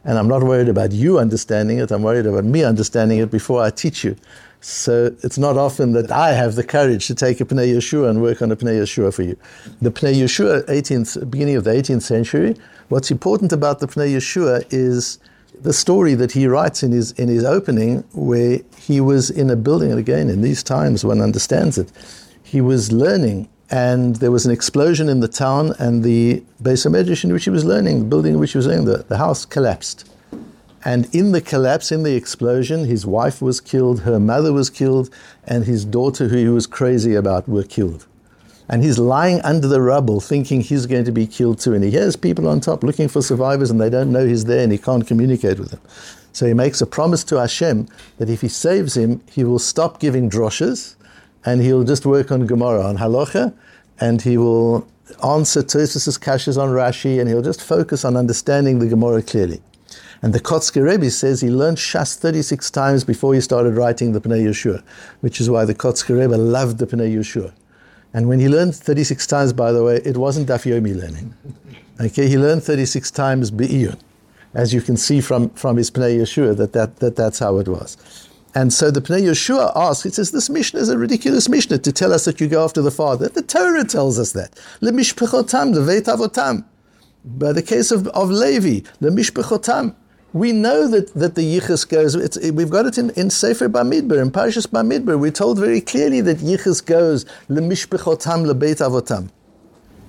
And 0.06 0.20
I'm 0.20 0.28
not 0.28 0.44
worried 0.44 0.70
about 0.70 0.92
you 0.92 1.18
understanding 1.18 1.80
it, 1.80 1.90
I'm 1.90 2.04
worried 2.04 2.28
about 2.28 2.44
me 2.44 2.64
understanding 2.64 3.18
it 3.18 3.32
before 3.32 3.64
I 3.64 3.72
teach 3.72 4.04
you. 4.04 4.16
So 4.64 5.14
it's 5.24 5.38
not 5.38 5.58
often 5.58 5.92
that 5.92 6.10
I 6.10 6.32
have 6.32 6.56
the 6.56 6.64
courage 6.64 7.08
to 7.08 7.16
take 7.16 7.42
a 7.42 7.46
Pnei 7.46 7.74
Yehoshua 7.74 8.10
and 8.10 8.22
work 8.22 8.42
on 8.42 8.50
a 8.50 8.56
Pnei 8.56 8.80
Yehoshua 8.80 9.14
for 9.14 9.24
you. 9.24 9.38
The 9.82 9.92
Pnei 9.92 10.16
Yehoshua, 10.16 10.66
18th, 10.68 11.30
beginning 11.30 11.58
of 11.58 11.66
the 11.66 11.72
18th 11.72 12.04
century, 12.04 12.56
what's 12.88 13.12
important 13.12 13.52
about 13.52 13.82
the 13.82 13.88
Pnei 13.88 14.14
Yehoshua 14.14 14.66
is 14.72 15.20
the 15.62 15.74
story 15.74 16.14
that 16.16 16.32
he 16.32 16.48
writes 16.48 16.82
in 16.82 16.94
his, 16.94 17.12
in 17.12 17.28
his 17.28 17.44
opening, 17.44 18.06
where 18.14 18.62
he 18.78 19.02
was 19.02 19.30
in 19.30 19.50
a 19.50 19.58
building, 19.58 19.92
and 19.92 20.00
again, 20.00 20.30
in 20.30 20.42
these 20.42 20.64
times, 20.64 21.04
one 21.04 21.20
understands 21.20 21.78
it, 21.78 21.92
he 22.42 22.62
was 22.62 22.90
learning 22.90 23.50
and 23.70 24.18
there 24.18 24.32
was 24.32 24.46
an 24.46 24.52
explosion 24.52 25.10
in 25.10 25.20
the 25.20 25.28
town, 25.28 25.74
and 25.80 26.04
the 26.04 26.44
Beis 26.62 26.88
Medrash 26.90 27.24
in 27.24 27.34
which 27.34 27.46
he 27.46 27.50
was 27.50 27.66
learning, 27.66 28.00
the 28.00 28.06
building 28.06 28.36
in 28.36 28.40
which 28.40 28.52
he 28.52 28.58
was 28.58 28.68
learning, 28.68 28.86
the, 28.86 29.04
the 29.10 29.18
house 29.18 29.46
collapsed. 29.46 30.13
And 30.86 31.14
in 31.16 31.32
the 31.32 31.42
collapse, 31.42 31.92
in 31.92 32.04
the 32.04 32.16
explosion, 32.16 32.86
his 32.86 33.06
wife 33.06 33.42
was 33.42 33.62
killed, 33.62 34.02
her 34.02 34.20
mother 34.20 34.52
was 34.52 34.70
killed, 34.70 35.10
and 35.46 35.66
his 35.66 35.86
daughter, 35.86 36.28
who 36.28 36.38
he 36.38 36.50
was 36.50 36.68
crazy 36.68 37.16
about, 37.16 37.48
were 37.48 37.64
killed. 37.64 38.06
And 38.68 38.84
he's 38.84 39.00
lying 39.00 39.42
under 39.42 39.68
the 39.68 39.82
rubble 39.82 40.20
thinking 40.20 40.62
he's 40.62 40.86
going 40.86 41.06
to 41.06 41.12
be 41.12 41.28
killed 41.28 41.60
too. 41.60 41.74
And 41.74 41.84
he 41.84 41.92
hears 41.92 42.16
people 42.16 42.48
on 42.48 42.60
top 42.60 42.84
looking 42.84 43.08
for 43.08 43.22
survivors, 43.22 43.72
and 43.72 43.80
they 43.80 43.90
don't 43.90 44.12
know 44.12 44.26
he's 44.26 44.46
there, 44.46 44.64
and 44.64 44.72
he 44.72 44.78
can't 44.78 45.08
communicate 45.08 45.60
with 45.60 45.72
them. 45.72 45.82
So 46.34 46.48
he 46.48 46.54
makes 46.54 46.82
a 46.82 46.86
promise 46.88 47.24
to 47.26 47.40
Hashem 47.40 47.88
that 48.18 48.30
if 48.30 48.42
he 48.42 48.48
saves 48.48 48.98
him, 48.98 49.22
he 49.32 49.44
will 49.44 49.60
stop 49.60 50.00
giving 50.00 50.30
droshes 50.30 50.96
and 51.46 51.62
he'll 51.62 51.84
just 51.84 52.06
work 52.06 52.32
on 52.32 52.46
Gemara, 52.46 52.84
on 52.84 52.98
Halacha, 52.98 53.54
and 54.00 54.22
he 54.22 54.38
will 54.38 54.88
answer 55.24 55.62
Tosfos' 55.62 56.20
kashas 56.20 56.58
on 56.58 56.70
Rashi, 56.70 57.20
and 57.20 57.30
he'll 57.30 57.42
just 57.42 57.62
focus 57.62 58.06
on 58.06 58.16
understanding 58.16 58.80
the 58.80 58.88
Gemara 58.88 59.22
clearly. 59.22 59.62
And 60.24 60.34
the 60.34 60.40
Kotzker 60.40 60.90
Rebbe 60.90 61.12
says 61.12 61.42
he 61.42 61.50
learned 61.50 61.78
Shas 61.78 62.16
36 62.16 62.72
times 62.72 63.04
before 63.04 63.34
he 63.34 63.42
started 63.42 63.76
writing 63.76 64.14
the 64.14 64.22
Pnei 64.22 64.46
Yehoshua, 64.46 64.82
which 65.20 65.42
is 65.42 65.50
why 65.50 65.66
the 65.66 65.76
Kotzker 65.76 66.18
Rebbe 66.18 66.38
loved 66.38 66.78
the 66.78 66.88
Pnei 66.88 67.14
Yehoshua. 67.14 67.52
And 68.14 68.30
when 68.30 68.40
he 68.40 68.48
learned 68.48 68.74
36 68.74 69.28
times, 69.28 69.52
by 69.52 69.74
the 69.74 69.84
way, 69.84 69.98
it 70.06 70.16
wasn't 70.16 70.48
Daf 70.48 70.64
Yomi 70.64 70.96
learning. 70.96 71.34
Okay, 72.00 72.30
he 72.30 72.38
learned 72.38 72.64
36 72.64 73.12
times 73.12 73.52
Be'iyun, 73.52 74.00
as 74.54 74.74
you 74.74 74.82
can 74.82 74.96
see 74.96 75.20
from, 75.20 75.50
from 75.50 75.76
his 75.76 75.92
Pnei 75.92 76.18
Yehoshua, 76.18 76.56
that, 76.56 76.72
that, 76.72 76.96
that 76.98 77.18
that's 77.18 77.40
how 77.40 77.58
it 77.58 77.68
was. 77.68 77.98
And 78.56 78.72
so 78.72 78.92
the 78.92 79.02
Pnei 79.02 79.24
Yehoshua 79.24 79.74
asks, 79.76 80.06
it 80.06 80.14
says, 80.14 80.32
this 80.32 80.50
Mishnah 80.50 80.80
is 80.80 80.88
a 80.88 80.98
ridiculous 80.98 81.50
Mishnah 81.50 81.80
to 81.80 81.92
tell 81.92 82.14
us 82.14 82.24
that 82.24 82.40
you 82.40 82.48
go 82.48 82.64
after 82.64 82.82
the 82.82 82.92
father. 82.92 83.28
The 83.28 83.42
Torah 83.42 83.84
tells 83.84 84.18
us 84.18 84.32
that. 84.32 84.54
Lemishpechotam, 84.82 85.74
leveit 85.74 86.06
avotam. 86.06 86.64
By 87.26 87.52
the 87.52 87.62
case 87.62 87.92
of, 87.92 88.08
of 88.10 88.30
Levi, 88.30 88.88
lemishpechotam. 89.02 89.96
We 90.34 90.52
know 90.52 90.88
that, 90.88 91.14
that 91.14 91.36
the 91.36 91.60
Yichus 91.60 91.88
goes, 91.88 92.16
it, 92.16 92.54
we've 92.54 92.70
got 92.70 92.88
it 92.88 92.98
in, 92.98 93.12
in 93.12 93.30
Sefer 93.30 93.70
Bamidbar, 93.70 94.20
in 94.22 94.32
Parashas 94.32 94.68
Bamidbar. 94.68 95.20
We're 95.20 95.32
told 95.32 95.60
very 95.60 95.80
clearly 95.80 96.22
that 96.22 96.38
Yichus 96.38 96.84
goes, 96.84 97.26
lemishpechotam, 97.50 98.52
lebeit 98.52 98.80
avotam. 98.80 99.30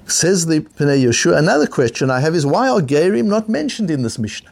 Says 0.06 0.46
the 0.46 0.60
Pnei 0.60 1.04
Yehoshua. 1.04 1.38
Another 1.38 1.66
question 1.66 2.10
I 2.10 2.20
have 2.20 2.34
is, 2.34 2.46
why 2.46 2.68
are 2.68 2.80
Gerim 2.80 3.26
not 3.26 3.48
mentioned 3.48 3.90
in 3.90 4.02
this 4.02 4.18
Mishnah? 4.18 4.50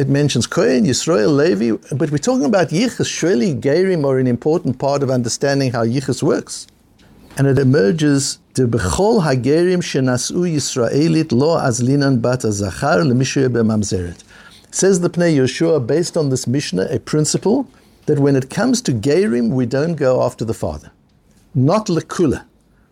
it 0.00 0.08
mentions 0.08 0.46
Kohen, 0.46 0.84
Yisrael, 0.86 1.36
Levi, 1.36 1.76
but 1.94 2.10
we're 2.10 2.16
talking 2.16 2.46
about 2.46 2.68
Yichus. 2.68 3.06
Surely 3.06 3.54
Gerim 3.54 4.06
are 4.06 4.18
an 4.18 4.26
important 4.26 4.78
part 4.78 5.02
of 5.02 5.10
understanding 5.10 5.72
how 5.72 5.84
Yichus 5.84 6.22
works. 6.22 6.66
And 7.36 7.46
it 7.46 7.58
emerges, 7.58 8.38
the 8.54 8.62
Bechol 8.62 9.22
Hagerim 9.22 9.82
Shenasu 9.82 10.50
Yisraelit 10.54 11.32
Lo 11.32 11.58
Azlinan 11.58 12.22
Bat 12.22 12.44
Azachar 12.44 13.04
Lemishu 13.04 13.46
B'Mamzeret. 13.48 14.24
Says 14.72 15.00
the 15.00 15.10
Pnei 15.10 15.34
Yehoshua, 15.34 15.84
based 15.84 16.16
on 16.16 16.30
this 16.30 16.46
Mishnah, 16.46 16.86
a 16.90 17.00
principle 17.00 17.68
that 18.06 18.20
when 18.20 18.36
it 18.36 18.50
comes 18.50 18.80
to 18.82 18.92
Gerim, 18.92 19.50
we 19.50 19.66
don't 19.66 19.94
go 19.94 20.22
after 20.22 20.44
the 20.44 20.54
father. 20.54 20.92
Not 21.54 21.86
Lekula. 21.86 22.44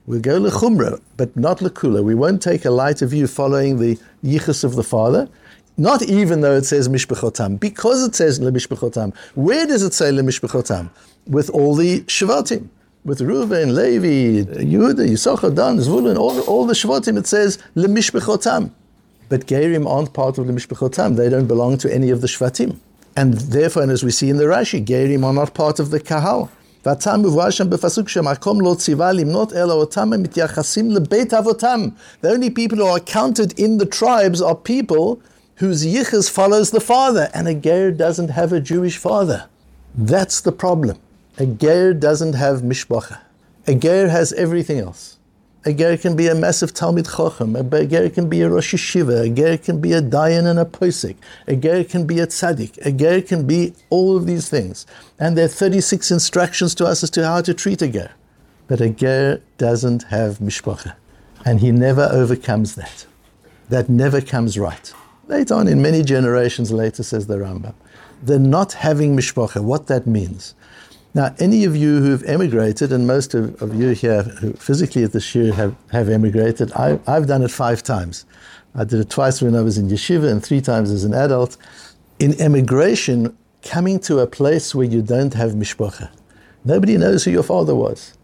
We'll 0.05 0.21
go 0.21 0.41
Lechumra, 0.41 1.01
but 1.17 1.37
not 1.37 1.59
Lekula. 1.59 2.03
We 2.03 2.17
won't 2.17 2.43
take 2.43 2.65
a 2.65 2.71
lighter 2.71 3.07
view 3.07 3.29
following 3.29 3.79
the 3.79 3.97
Yichus 4.25 4.65
of 4.65 4.75
the 4.75 4.83
father. 4.83 5.29
Not 5.77 6.03
even 6.03 6.41
though 6.41 6.57
it 6.57 6.65
says 6.65 6.89
mishbechotam, 6.89 7.61
because 7.61 8.03
it 8.03 8.17
says 8.17 8.41
lemishbechotam. 8.41 9.15
Where 9.37 9.65
does 9.65 9.85
it 9.85 9.95
say 9.95 10.11
lemishbechotam? 10.11 10.91
With 11.29 11.49
all 11.51 11.77
the 11.77 12.01
shvatim, 12.03 12.69
with 13.05 13.21
Reuven, 13.21 13.73
Levi, 13.73 14.51
Yehuda, 14.65 15.09
Yisachar, 15.09 15.55
Dan, 15.55 15.77
Zvulun, 15.77 16.19
all, 16.19 16.41
all 16.41 16.67
the 16.67 16.75
shvatim, 16.75 17.17
it 17.17 17.29
says 17.29 17.59
lemishbechotam. 17.77 18.73
But 19.30 19.48
Gerim 19.48 19.88
aren't 19.90 20.14
part 20.14 20.38
of 20.38 20.48
the 20.48 20.54
mishbechotam; 20.54 21.16
they 21.16 21.30
don't 21.30 21.48
belong 21.48 21.78
to 21.80 21.94
any 21.94 22.10
of 22.10 22.22
the 22.22 22.28
shvatim. 22.28 22.78
And 23.16 23.34
therefore, 23.34 23.84
and 23.84 23.92
as 23.92 24.04
we 24.04 24.12
see 24.12 24.30
in 24.30 24.38
the 24.38 24.46
Rashi, 24.46 24.84
Gerim 24.84 25.24
are 25.24 25.34
not 25.34 25.54
part 25.54 25.80
of 25.80 25.92
the 25.92 26.00
kahal. 26.00 26.50
והטעם 26.86 27.22
מבואר 27.22 27.50
שם 27.50 27.70
בפסוק 27.70 28.10
שהמקום 28.10 28.62
לא 28.62 28.76
ציווה 28.80 29.12
למנות 29.12 29.54
אלא 29.54 29.74
אותם 29.74 30.14
המתייחסים 30.14 30.92
לבית 30.92 31.34
אבותם. 31.34 31.88
The 32.22 32.28
only 32.28 32.50
people 32.50 32.78
who 32.78 32.88
are 32.88 33.00
counted 33.00 33.58
in 33.58 33.78
the 33.78 33.86
tribes 33.86 34.42
are 34.42 34.56
people 34.56 35.20
whose 35.56 35.86
yichus 35.86 36.30
follows 36.30 36.72
the 36.72 36.82
father, 36.82 37.30
and 37.34 37.48
a 37.48 37.54
ger 37.54 37.92
doesn't 37.92 38.30
have 38.30 38.52
a 38.52 38.60
Jewish 38.60 38.98
father. 38.98 39.46
That's 39.96 40.42
the 40.42 40.52
problem. 40.52 40.98
A 41.38 41.46
ger 41.46 41.94
doesn't 41.94 42.34
have 42.34 42.62
mishpacha. 42.62 43.20
A 43.68 43.76
ger 43.76 44.10
has 44.10 44.34
everything 44.34 44.80
else. 44.80 45.17
A 45.69 45.73
ger 45.75 45.99
can 45.99 46.17
be 46.17 46.29
a 46.29 46.35
massive 46.35 46.73
Talmid 46.73 47.07
Chochem. 47.07 47.55
A 47.55 47.87
ger 47.87 48.09
can 48.09 48.27
be 48.27 48.41
a 48.41 48.49
Rosh 48.49 48.75
Yeshiva. 48.75 49.27
A 49.27 49.29
ger 49.29 49.59
can 49.59 49.83
be 49.83 49.93
a 49.93 50.01
Dayan 50.01 50.47
and 50.47 50.59
a 50.59 50.65
Posik. 50.65 51.17
A 51.47 51.57
ger 51.57 51.85
can 51.85 52.07
be 52.07 52.21
a 52.21 52.27
Tzaddik. 52.27 52.79
A 52.87 52.91
ger 52.91 53.21
can 53.21 53.47
be 53.47 53.75
all 53.91 54.17
of 54.17 54.25
these 54.25 54.49
things. 54.49 54.87
And 55.19 55.37
there 55.37 55.45
are 55.45 55.49
36 55.49 56.11
instructions 56.11 56.75
to 56.77 56.87
us 56.87 57.03
as 57.03 57.11
to 57.11 57.27
how 57.27 57.43
to 57.43 57.53
treat 57.53 57.83
a 57.83 57.89
ger. 57.89 58.13
But 58.67 58.81
a 58.81 58.89
ger 58.89 59.43
doesn't 59.59 60.05
have 60.05 60.39
mishpacha. 60.39 60.95
And 61.45 61.61
he 61.61 61.71
never 61.71 62.09
overcomes 62.11 62.75
that. 62.77 63.05
That 63.69 63.91
never 63.91 64.23
comes 64.23 64.59
right. 64.59 64.91
Later 65.27 65.53
on, 65.53 65.69
in 65.69 65.83
many 65.83 66.03
generations 66.03 66.73
later, 66.73 67.03
says 67.03 67.27
the 67.27 67.37
Rambam, 67.37 67.75
the 68.23 68.39
not 68.39 68.73
having 68.73 69.15
mishpacha, 69.15 69.63
what 69.63 69.87
that 69.89 70.07
means. 70.07 70.55
Now, 71.15 71.35
any 71.39 71.65
of 71.65 71.75
you 71.75 72.01
who've 72.01 72.23
emigrated, 72.25 72.93
and 72.93 73.07
most 73.07 73.35
of, 73.35 73.61
of 73.63 73.75
you 73.75 73.91
here 73.91 74.23
who 74.23 74.53
physically 74.53 75.05
at 75.05 75.13
the 75.13 75.19
shiur 75.19 75.53
have, 75.55 75.75
have 75.91 76.09
emigrated, 76.09 76.71
I, 76.73 77.01
I've 77.07 77.27
done 77.27 77.43
it 77.43 77.51
five 77.51 77.83
times. 77.83 78.27
I 78.75 78.85
did 78.85 79.01
it 79.01 79.11
twice 79.11 79.41
when 79.41 79.57
I 79.57 79.63
was 79.63 79.79
in 79.79 79.89
yeshiva 79.89 80.31
and 80.31 80.45
three 80.45 80.61
times 80.61 80.91
as 80.91 81.05
an 81.05 81.15
adult. 81.15 81.57
In 82.19 82.39
emigration, 82.41 83.37
coming 83.63 83.99
to 84.01 84.19
a 84.21 84.27
place 84.27 84.75
where 84.75 84.87
you 84.87 85.03
don't 85.03 85.33
have 85.35 85.53
mishpacha, 85.53 86.11
nobody 86.65 86.99
knows 86.99 87.25
who 87.25 87.31
your 87.31 87.43
father 87.43 87.75
was. 87.75 88.15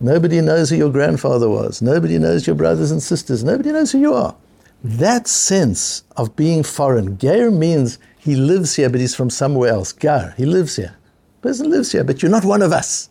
Nobody 0.00 0.40
knows 0.40 0.70
who 0.70 0.76
your 0.76 0.92
grandfather 0.92 1.48
was. 1.48 1.82
Nobody 1.82 2.18
knows 2.18 2.46
your 2.46 2.54
brothers 2.54 2.92
and 2.92 3.02
sisters. 3.02 3.42
Nobody 3.42 3.72
knows 3.72 3.90
who 3.90 3.98
you 3.98 4.14
are. 4.14 4.36
That 4.84 5.26
sense 5.26 6.04
of 6.16 6.36
being 6.36 6.62
foreign, 6.62 7.18
Ger 7.18 7.50
means 7.50 7.98
he 8.16 8.36
lives 8.36 8.76
here, 8.76 8.88
but 8.88 9.00
he's 9.00 9.16
from 9.16 9.28
somewhere 9.28 9.70
else. 9.70 9.92
Gar, 9.92 10.34
he 10.36 10.46
lives 10.46 10.76
here. 10.76 10.94
Person 11.40 11.70
lives 11.70 11.92
here, 11.92 12.04
but 12.04 12.20
you're 12.20 12.30
not 12.30 12.44
one 12.44 12.62
of 12.62 12.72
us. 12.72 13.10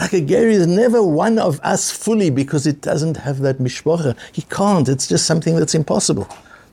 Like 0.00 0.12
a 0.12 0.20
Ger 0.20 0.48
is 0.48 0.66
never 0.66 1.02
one 1.02 1.38
of 1.38 1.60
us 1.60 1.90
fully 1.90 2.30
because 2.30 2.66
it 2.66 2.80
doesn't 2.80 3.16
have 3.18 3.38
that 3.40 3.58
mishpacha. 3.58 4.16
He 4.32 4.42
can't. 4.42 4.88
It's 4.88 5.06
just 5.06 5.26
something 5.26 5.56
that's 5.56 5.74
impossible. 5.74 6.28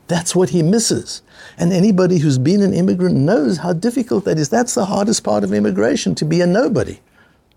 That's 0.08 0.34
what 0.34 0.50
he 0.50 0.62
misses. 0.62 1.22
And 1.56 1.72
anybody 1.72 2.18
who's 2.18 2.38
been 2.38 2.62
an 2.62 2.74
immigrant 2.74 3.16
knows 3.16 3.58
how 3.58 3.72
difficult 3.72 4.24
that 4.24 4.38
is. 4.38 4.48
That's 4.48 4.74
the 4.74 4.86
hardest 4.86 5.22
part 5.22 5.44
of 5.44 5.52
immigration, 5.52 6.14
to 6.16 6.24
be 6.24 6.40
a 6.40 6.46
nobody. 6.46 7.00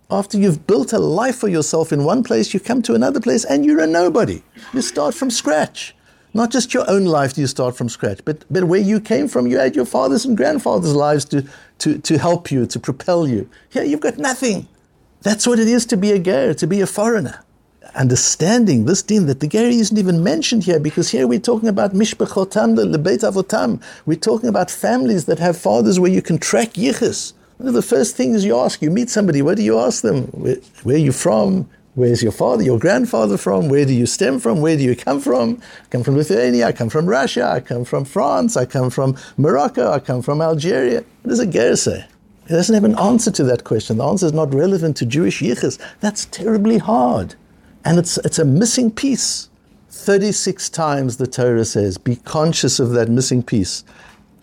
After 0.10 0.38
you've 0.38 0.68
built 0.68 0.94
a 0.94 1.00
life 1.00 1.38
for 1.38 1.48
yourself 1.48 1.92
in 1.92 2.04
one 2.04 2.24
place, 2.24 2.54
you 2.54 2.60
come 2.60 2.84
to 2.84 2.94
another 2.94 3.20
place 3.20 3.44
and 3.44 3.66
you're 3.66 3.82
a 3.82 3.88
nobody. 3.88 4.44
You 4.74 4.82
start 4.82 5.16
from 5.16 5.32
scratch. 5.32 5.95
Not 6.36 6.52
just 6.52 6.74
your 6.74 6.84
own 6.90 7.06
life 7.06 7.34
do 7.34 7.40
you 7.40 7.48
start 7.48 7.78
from 7.78 7.88
scratch, 7.88 8.20
but, 8.26 8.44
but 8.52 8.66
where 8.66 8.82
you 8.82 9.00
came 9.00 9.30
from, 9.30 9.48
you 9.48 9.58
had 9.58 9.74
your 9.74 9.86
father's 9.86 10.26
and 10.26 10.36
grandfather's 10.36 10.94
lives 10.94 11.24
to, 11.26 11.46
to, 11.78 11.98
to 12.00 12.18
help 12.18 12.52
you, 12.52 12.66
to 12.66 12.78
propel 12.78 13.26
you. 13.26 13.50
Here 13.70 13.86
you've 13.86 14.02
got 14.02 14.18
nothing. 14.18 14.68
That's 15.22 15.48
what 15.48 15.60
it 15.60 15.70
is 15.70 15.86
to 15.86 15.96
be 15.96 16.12
a 16.12 16.20
ger, 16.20 16.54
to 16.54 16.68
be 16.68 16.82
a 16.82 16.88
foreigner. 16.88 17.42
Understanding 17.96 18.84
this 18.84 19.02
din 19.02 19.28
that 19.28 19.40
the 19.40 19.48
ger 19.48 19.64
isn't 19.64 19.98
even 19.98 20.26
mentioned 20.26 20.66
here 20.66 20.78
because 20.78 21.08
here 21.08 21.26
we're 21.26 21.40
talking 21.40 21.70
about 21.70 21.94
mishpachotam, 21.94 22.76
the 22.76 22.86
lebeit 22.86 23.24
avotam. 23.24 23.82
We're 24.06 24.18
talking 24.20 24.50
about 24.50 24.70
families 24.70 25.28
that 25.28 25.40
have 25.40 25.58
fathers 25.58 26.02
where 26.02 26.12
you 26.12 26.22
can 26.22 26.38
track 26.38 26.74
yichus. 26.74 27.32
One 27.60 27.70
of 27.70 27.74
the 27.76 27.82
first 27.82 28.18
things 28.18 28.44
you 28.44 28.60
ask, 28.60 28.82
you 28.82 28.92
meet 28.92 29.10
somebody, 29.10 29.42
what 29.42 29.56
do 29.56 29.64
you 29.64 29.80
ask 29.80 30.02
them? 30.02 30.24
Where, 30.34 30.58
where 30.84 30.96
are 30.98 31.00
you 31.00 31.14
from? 31.14 31.70
Where's 31.96 32.22
your 32.22 32.34
father, 32.34 32.62
your 32.62 32.78
grandfather 32.78 33.38
from? 33.38 33.70
Where 33.70 33.86
do 33.86 33.94
you 33.94 34.06
stem 34.06 34.40
from? 34.40 34.60
Where 34.60 34.76
do 34.76 34.84
you 34.84 34.98
come 34.98 35.22
from? 35.22 35.62
I 35.86 35.88
come 35.90 36.04
from 36.04 36.18
Lithuania, 36.18 36.68
I 36.68 36.74
come 36.74 36.90
from 36.90 37.06
Russia, 37.06 37.50
I 37.50 37.62
come 37.62 37.86
from 37.86 38.04
France, 38.04 38.58
I 38.58 38.66
come 38.66 38.90
from 38.90 39.16
Morocco, 39.38 39.90
I 39.90 40.00
come 40.00 40.22
from 40.22 40.42
Algeria. 40.42 41.06
What 41.22 41.30
does 41.30 41.40
a 41.40 41.46
ger 41.46 41.78
say? 41.78 42.06
It 42.48 42.50
doesn't 42.50 42.76
have 42.76 42.84
an 42.84 43.00
answer 43.00 43.32
to 43.32 43.46
that 43.46 43.64
question. 43.64 43.98
The 43.98 44.04
answer 44.04 44.26
is 44.26 44.34
not 44.34 44.54
relevant 44.54 44.98
to 44.98 45.06
Jewish 45.06 45.42
yichus. 45.42 45.80
That's 46.02 46.26
terribly 46.26 46.80
hard. 46.80 47.36
And 47.86 47.98
it's, 47.98 48.18
it's 48.20 48.40
a 48.40 48.46
missing 48.46 48.92
piece. 48.92 49.50
36 49.90 50.68
times 50.70 51.16
the 51.16 51.28
Torah 51.28 51.64
says, 51.64 51.98
be 51.98 52.18
conscious 52.18 52.78
of 52.78 52.90
that 52.90 53.08
missing 53.08 53.42
piece 53.42 53.86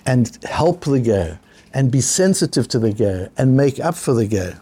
and 0.07 0.43
help 0.45 0.87
the 0.87 1.01
ger 1.01 1.39
and 1.75 1.93
be 1.93 2.01
sensitive 2.01 2.67
to 2.69 2.79
the 2.79 2.95
ger 2.95 3.31
and 3.37 3.59
make 3.59 3.79
up 3.79 3.95
for 3.95 4.15
the 4.15 4.27
ger. 4.27 4.62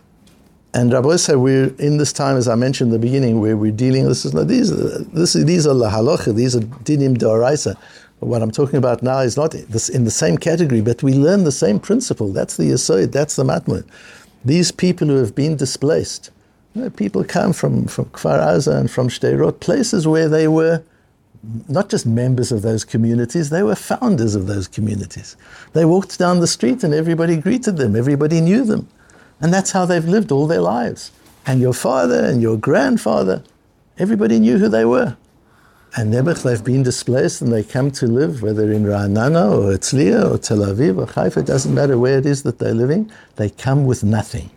And 0.72 0.92
Rabbi 0.92 1.16
said, 1.16 1.36
we're 1.36 1.74
in 1.78 1.96
this 1.96 2.12
time, 2.12 2.36
as 2.36 2.46
I 2.46 2.54
mentioned 2.54 2.92
in 2.92 3.00
the 3.00 3.04
beginning, 3.04 3.40
where 3.40 3.56
we're 3.56 3.72
dealing. 3.72 4.06
This 4.06 4.24
is 4.24 4.32
these. 4.46 4.70
These 5.44 5.66
are 5.66 5.74
lahalocha. 5.74 6.34
These 6.34 6.54
are 6.54 6.60
dinim 6.60 7.16
doraisa. 7.16 7.76
What 8.20 8.40
I'm 8.42 8.50
talking 8.50 8.76
about 8.76 9.02
now 9.02 9.18
is 9.20 9.36
not 9.36 9.54
in 9.54 10.04
the 10.04 10.10
same 10.10 10.36
category, 10.38 10.80
but 10.80 11.02
we 11.02 11.14
learn 11.14 11.44
the 11.44 11.50
same 11.50 11.80
principle. 11.80 12.32
That's 12.32 12.56
the 12.56 12.64
yesod. 12.64 13.12
That's 13.12 13.34
the 13.34 13.44
matmud. 13.44 13.84
These 14.44 14.70
people 14.70 15.08
who 15.08 15.16
have 15.16 15.34
been 15.34 15.56
displaced, 15.56 16.30
you 16.74 16.82
know, 16.82 16.90
people 16.90 17.24
come 17.24 17.52
from 17.52 17.86
from 17.86 18.04
Kfar 18.06 18.38
Aza 18.38 18.76
and 18.78 18.90
from 18.90 19.08
Sderot, 19.08 19.58
places 19.60 20.06
where 20.06 20.28
they 20.28 20.46
were 20.46 20.82
not 21.68 21.88
just 21.88 22.04
members 22.06 22.52
of 22.52 22.62
those 22.62 22.84
communities, 22.84 23.48
they 23.50 23.62
were 23.62 23.74
founders 23.74 24.34
of 24.34 24.46
those 24.46 24.68
communities. 24.68 25.36
They 25.72 25.86
walked 25.86 26.18
down 26.18 26.40
the 26.40 26.46
street 26.46 26.84
and 26.84 26.92
everybody 26.92 27.38
greeted 27.38 27.78
them. 27.78 27.96
Everybody 27.96 28.40
knew 28.40 28.64
them. 28.64 28.86
And 29.40 29.52
that's 29.52 29.70
how 29.70 29.86
they've 29.86 30.04
lived 30.04 30.30
all 30.30 30.46
their 30.46 30.60
lives. 30.60 31.12
And 31.46 31.60
your 31.60 31.72
father 31.72 32.24
and 32.24 32.42
your 32.42 32.56
grandfather, 32.56 33.42
everybody 33.98 34.38
knew 34.38 34.58
who 34.58 34.68
they 34.68 34.84
were. 34.84 35.16
And 35.96 36.12
Nebuch, 36.12 36.42
they've 36.42 36.62
been 36.62 36.84
displaced 36.84 37.42
and 37.42 37.52
they 37.52 37.64
come 37.64 37.90
to 37.92 38.06
live, 38.06 38.42
whether 38.42 38.70
in 38.70 38.84
Ra'anana 38.84 39.50
or 39.50 39.72
Herzliya 39.72 40.34
or 40.34 40.38
Tel 40.38 40.58
Aviv 40.58 40.98
or 40.98 41.06
Haifa, 41.06 41.40
it 41.40 41.46
doesn't 41.46 41.74
matter 41.74 41.98
where 41.98 42.18
it 42.18 42.26
is 42.26 42.44
that 42.44 42.58
they're 42.58 42.74
living, 42.74 43.10
they 43.36 43.50
come 43.50 43.86
with 43.86 44.04
nothing. 44.04 44.50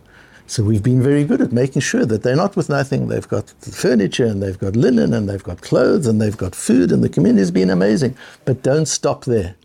So 0.46 0.62
we've 0.62 0.82
been 0.82 1.02
very 1.02 1.24
good 1.24 1.40
at 1.40 1.50
making 1.50 1.80
sure 1.82 2.04
that 2.04 2.22
they're 2.22 2.36
not 2.36 2.54
with 2.54 2.68
nothing. 2.68 3.08
They've 3.08 3.26
got 3.26 3.50
furniture 3.50 4.26
and 4.26 4.42
they've 4.42 4.58
got 4.58 4.76
linen 4.76 5.14
and 5.14 5.28
they've 5.28 5.42
got 5.42 5.62
clothes 5.62 6.06
and 6.06 6.20
they've 6.20 6.36
got 6.36 6.54
food 6.54 6.92
and 6.92 7.02
the 7.02 7.08
community's 7.08 7.50
been 7.50 7.70
amazing. 7.70 8.16
But 8.44 8.62
don't 8.62 8.86
stop 8.86 9.24
there. 9.24 9.56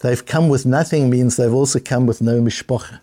They've 0.00 0.24
come 0.24 0.48
with 0.48 0.66
nothing 0.66 1.08
means 1.08 1.36
they've 1.36 1.52
also 1.52 1.80
come 1.80 2.06
with 2.06 2.20
no 2.20 2.40
mishpocha 2.40 3.00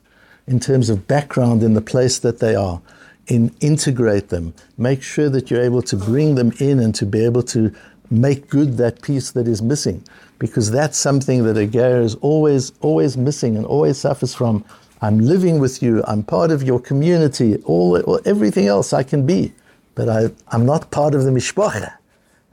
in 0.49 0.59
terms 0.59 0.89
of 0.89 1.07
background 1.07 1.61
in 1.61 1.75
the 1.75 1.81
place 1.81 2.17
that 2.19 2.39
they 2.39 2.55
are, 2.55 2.81
in 3.27 3.55
integrate 3.61 4.29
them, 4.29 4.51
make 4.79 5.03
sure 5.03 5.29
that 5.29 5.51
you're 5.51 5.61
able 5.61 5.83
to 5.83 5.95
bring 5.95 6.33
them 6.33 6.51
in 6.59 6.79
and 6.79 6.95
to 6.95 7.05
be 7.05 7.23
able 7.23 7.43
to 7.43 7.71
make 8.09 8.49
good 8.49 8.75
that 8.77 9.03
piece 9.03 9.29
that 9.31 9.47
is 9.47 9.61
missing, 9.61 10.03
because 10.39 10.71
that's 10.71 10.97
something 10.97 11.43
that 11.43 11.55
a 11.55 11.67
ger 11.67 12.01
is 12.01 12.15
always, 12.15 12.71
always 12.81 13.15
missing 13.15 13.55
and 13.55 13.65
always 13.67 13.99
suffers 13.99 14.33
from. 14.33 14.65
I'm 15.01 15.19
living 15.19 15.59
with 15.59 15.83
you, 15.83 16.03
I'm 16.07 16.23
part 16.23 16.49
of 16.49 16.63
your 16.63 16.79
community, 16.79 17.61
all, 17.65 18.01
all 18.01 18.19
everything 18.25 18.65
else 18.65 18.91
I 18.91 19.03
can 19.03 19.27
be, 19.27 19.53
but 19.93 20.09
I, 20.09 20.31
I'm 20.47 20.65
not 20.65 20.89
part 20.89 21.13
of 21.13 21.25
the 21.25 21.29
mishpacha, 21.29 21.93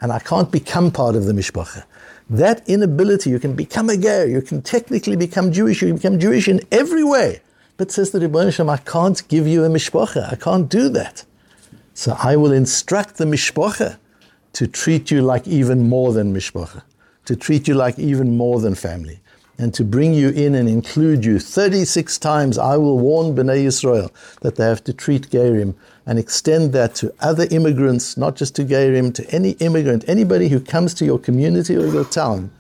and 0.03 0.13
I 0.13 0.19
can't 0.19 0.53
become 0.53 0.91
part 0.91 1.17
of 1.17 1.25
the 1.25 1.33
mishpacha. 1.33 1.85
That 2.29 2.69
inability, 2.69 3.31
you 3.31 3.39
can 3.39 3.55
become 3.57 3.89
a 3.89 3.97
ger, 3.97 4.27
you 4.27 4.43
can 4.43 4.61
technically 4.61 5.17
become 5.17 5.51
Jewish, 5.51 5.81
you 5.81 5.89
can 5.89 5.97
become 5.97 6.19
Jewish 6.19 6.49
in 6.49 6.61
every 6.71 7.03
way, 7.03 7.41
but 7.77 7.91
says 7.91 8.11
the 8.11 8.19
Rebbeinu 8.19 8.53
Shem, 8.53 8.71
I 8.71 8.79
can't 8.79 9.27
give 9.29 9.47
you 9.47 9.65
a 9.65 9.69
mishpacha. 9.69 10.33
I 10.33 10.37
can't 10.37 10.69
do 10.69 10.89
that. 10.91 11.25
So 11.95 12.17
I 12.19 12.37
will 12.37 12.53
instruct 12.53 13.17
the 13.17 13.25
mishpacha 13.25 13.99
to 14.55 14.67
treat 14.67 15.11
you 15.11 15.23
like 15.23 15.47
even 15.47 15.89
more 15.89 16.13
than 16.13 16.35
mishpacha, 16.35 16.83
to 17.27 17.37
treat 17.37 17.69
you 17.69 17.75
like 17.75 17.99
even 17.99 18.37
more 18.37 18.61
than 18.61 18.75
family, 18.75 19.21
and 19.59 19.75
to 19.75 19.85
bring 19.85 20.15
you 20.15 20.31
in 20.31 20.55
and 20.55 20.69
include 20.69 21.25
you. 21.25 21.39
36 21.39 22.19
times 22.19 22.57
I 22.57 22.77
will 22.77 22.99
warn 22.99 23.35
Bnei 23.35 23.65
Yisrael 23.67 24.11
that 24.41 24.57
they 24.57 24.65
have 24.65 24.85
to 24.85 24.93
treat 24.93 25.31
Gerim 25.31 25.75
and 26.07 26.19
extend 26.19 26.73
that 26.73 26.95
to 26.97 27.13
other 27.21 27.47
immigrants, 27.51 28.17
not 28.17 28.37
just 28.37 28.55
to 28.57 28.65
Gerim, 28.65 29.15
to 29.15 29.31
any 29.31 29.51
immigrant, 29.53 30.09
anybody 30.09 30.49
who 30.49 30.61
comes 30.61 30.95
to 30.95 31.05
your 31.05 31.19
community 31.19 31.77
or 31.77 31.87
your 31.87 32.05
town 32.05 32.51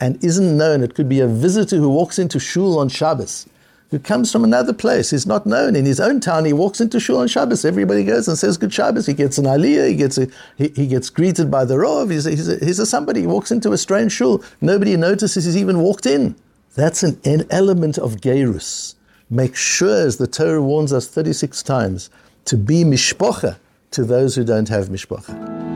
and 0.00 0.22
isn't 0.24 0.56
known. 0.56 0.82
It 0.82 0.94
could 0.94 1.08
be 1.08 1.20
a 1.20 1.28
visitor 1.28 1.76
who 1.76 1.88
walks 1.88 2.18
into 2.18 2.40
shul 2.40 2.78
on 2.78 2.88
Shabbos 2.88 3.46
who 3.94 4.00
comes 4.00 4.32
from 4.32 4.42
another 4.42 4.72
place. 4.72 5.10
He's 5.10 5.24
not 5.24 5.46
known 5.46 5.76
in 5.76 5.84
his 5.84 6.00
own 6.00 6.18
town. 6.18 6.46
He 6.46 6.52
walks 6.52 6.80
into 6.80 6.98
shul 6.98 7.18
on 7.18 7.28
Shabbos. 7.28 7.64
Everybody 7.64 8.02
goes 8.02 8.26
and 8.26 8.36
says 8.36 8.56
good 8.56 8.74
Shabbos. 8.74 9.06
He 9.06 9.14
gets 9.14 9.38
an 9.38 9.44
aliyah. 9.44 9.90
He 9.90 9.94
gets 9.94 10.18
a, 10.18 10.26
he, 10.58 10.72
he 10.74 10.88
gets 10.88 11.08
greeted 11.10 11.48
by 11.48 11.64
the 11.64 11.76
rov. 11.76 12.10
He's 12.10 12.26
a, 12.26 12.30
he's, 12.30 12.48
a, 12.48 12.64
he's 12.64 12.80
a 12.80 12.86
somebody. 12.86 13.20
He 13.20 13.28
walks 13.28 13.52
into 13.52 13.72
a 13.72 13.78
strange 13.78 14.10
shul. 14.10 14.42
Nobody 14.60 14.96
notices 14.96 15.44
he's 15.44 15.56
even 15.56 15.78
walked 15.78 16.06
in. 16.06 16.34
That's 16.74 17.04
an, 17.04 17.20
an 17.24 17.46
element 17.50 17.96
of 17.96 18.20
gerus. 18.20 18.96
Make 19.30 19.54
sure, 19.54 20.04
as 20.04 20.16
the 20.16 20.26
Torah 20.26 20.60
warns 20.60 20.92
us 20.92 21.06
36 21.06 21.62
times, 21.62 22.10
to 22.46 22.56
be 22.56 22.82
mishpocha 22.82 23.58
to 23.92 24.02
those 24.02 24.34
who 24.34 24.42
don't 24.42 24.68
have 24.70 24.88
mishpocha. 24.88 25.73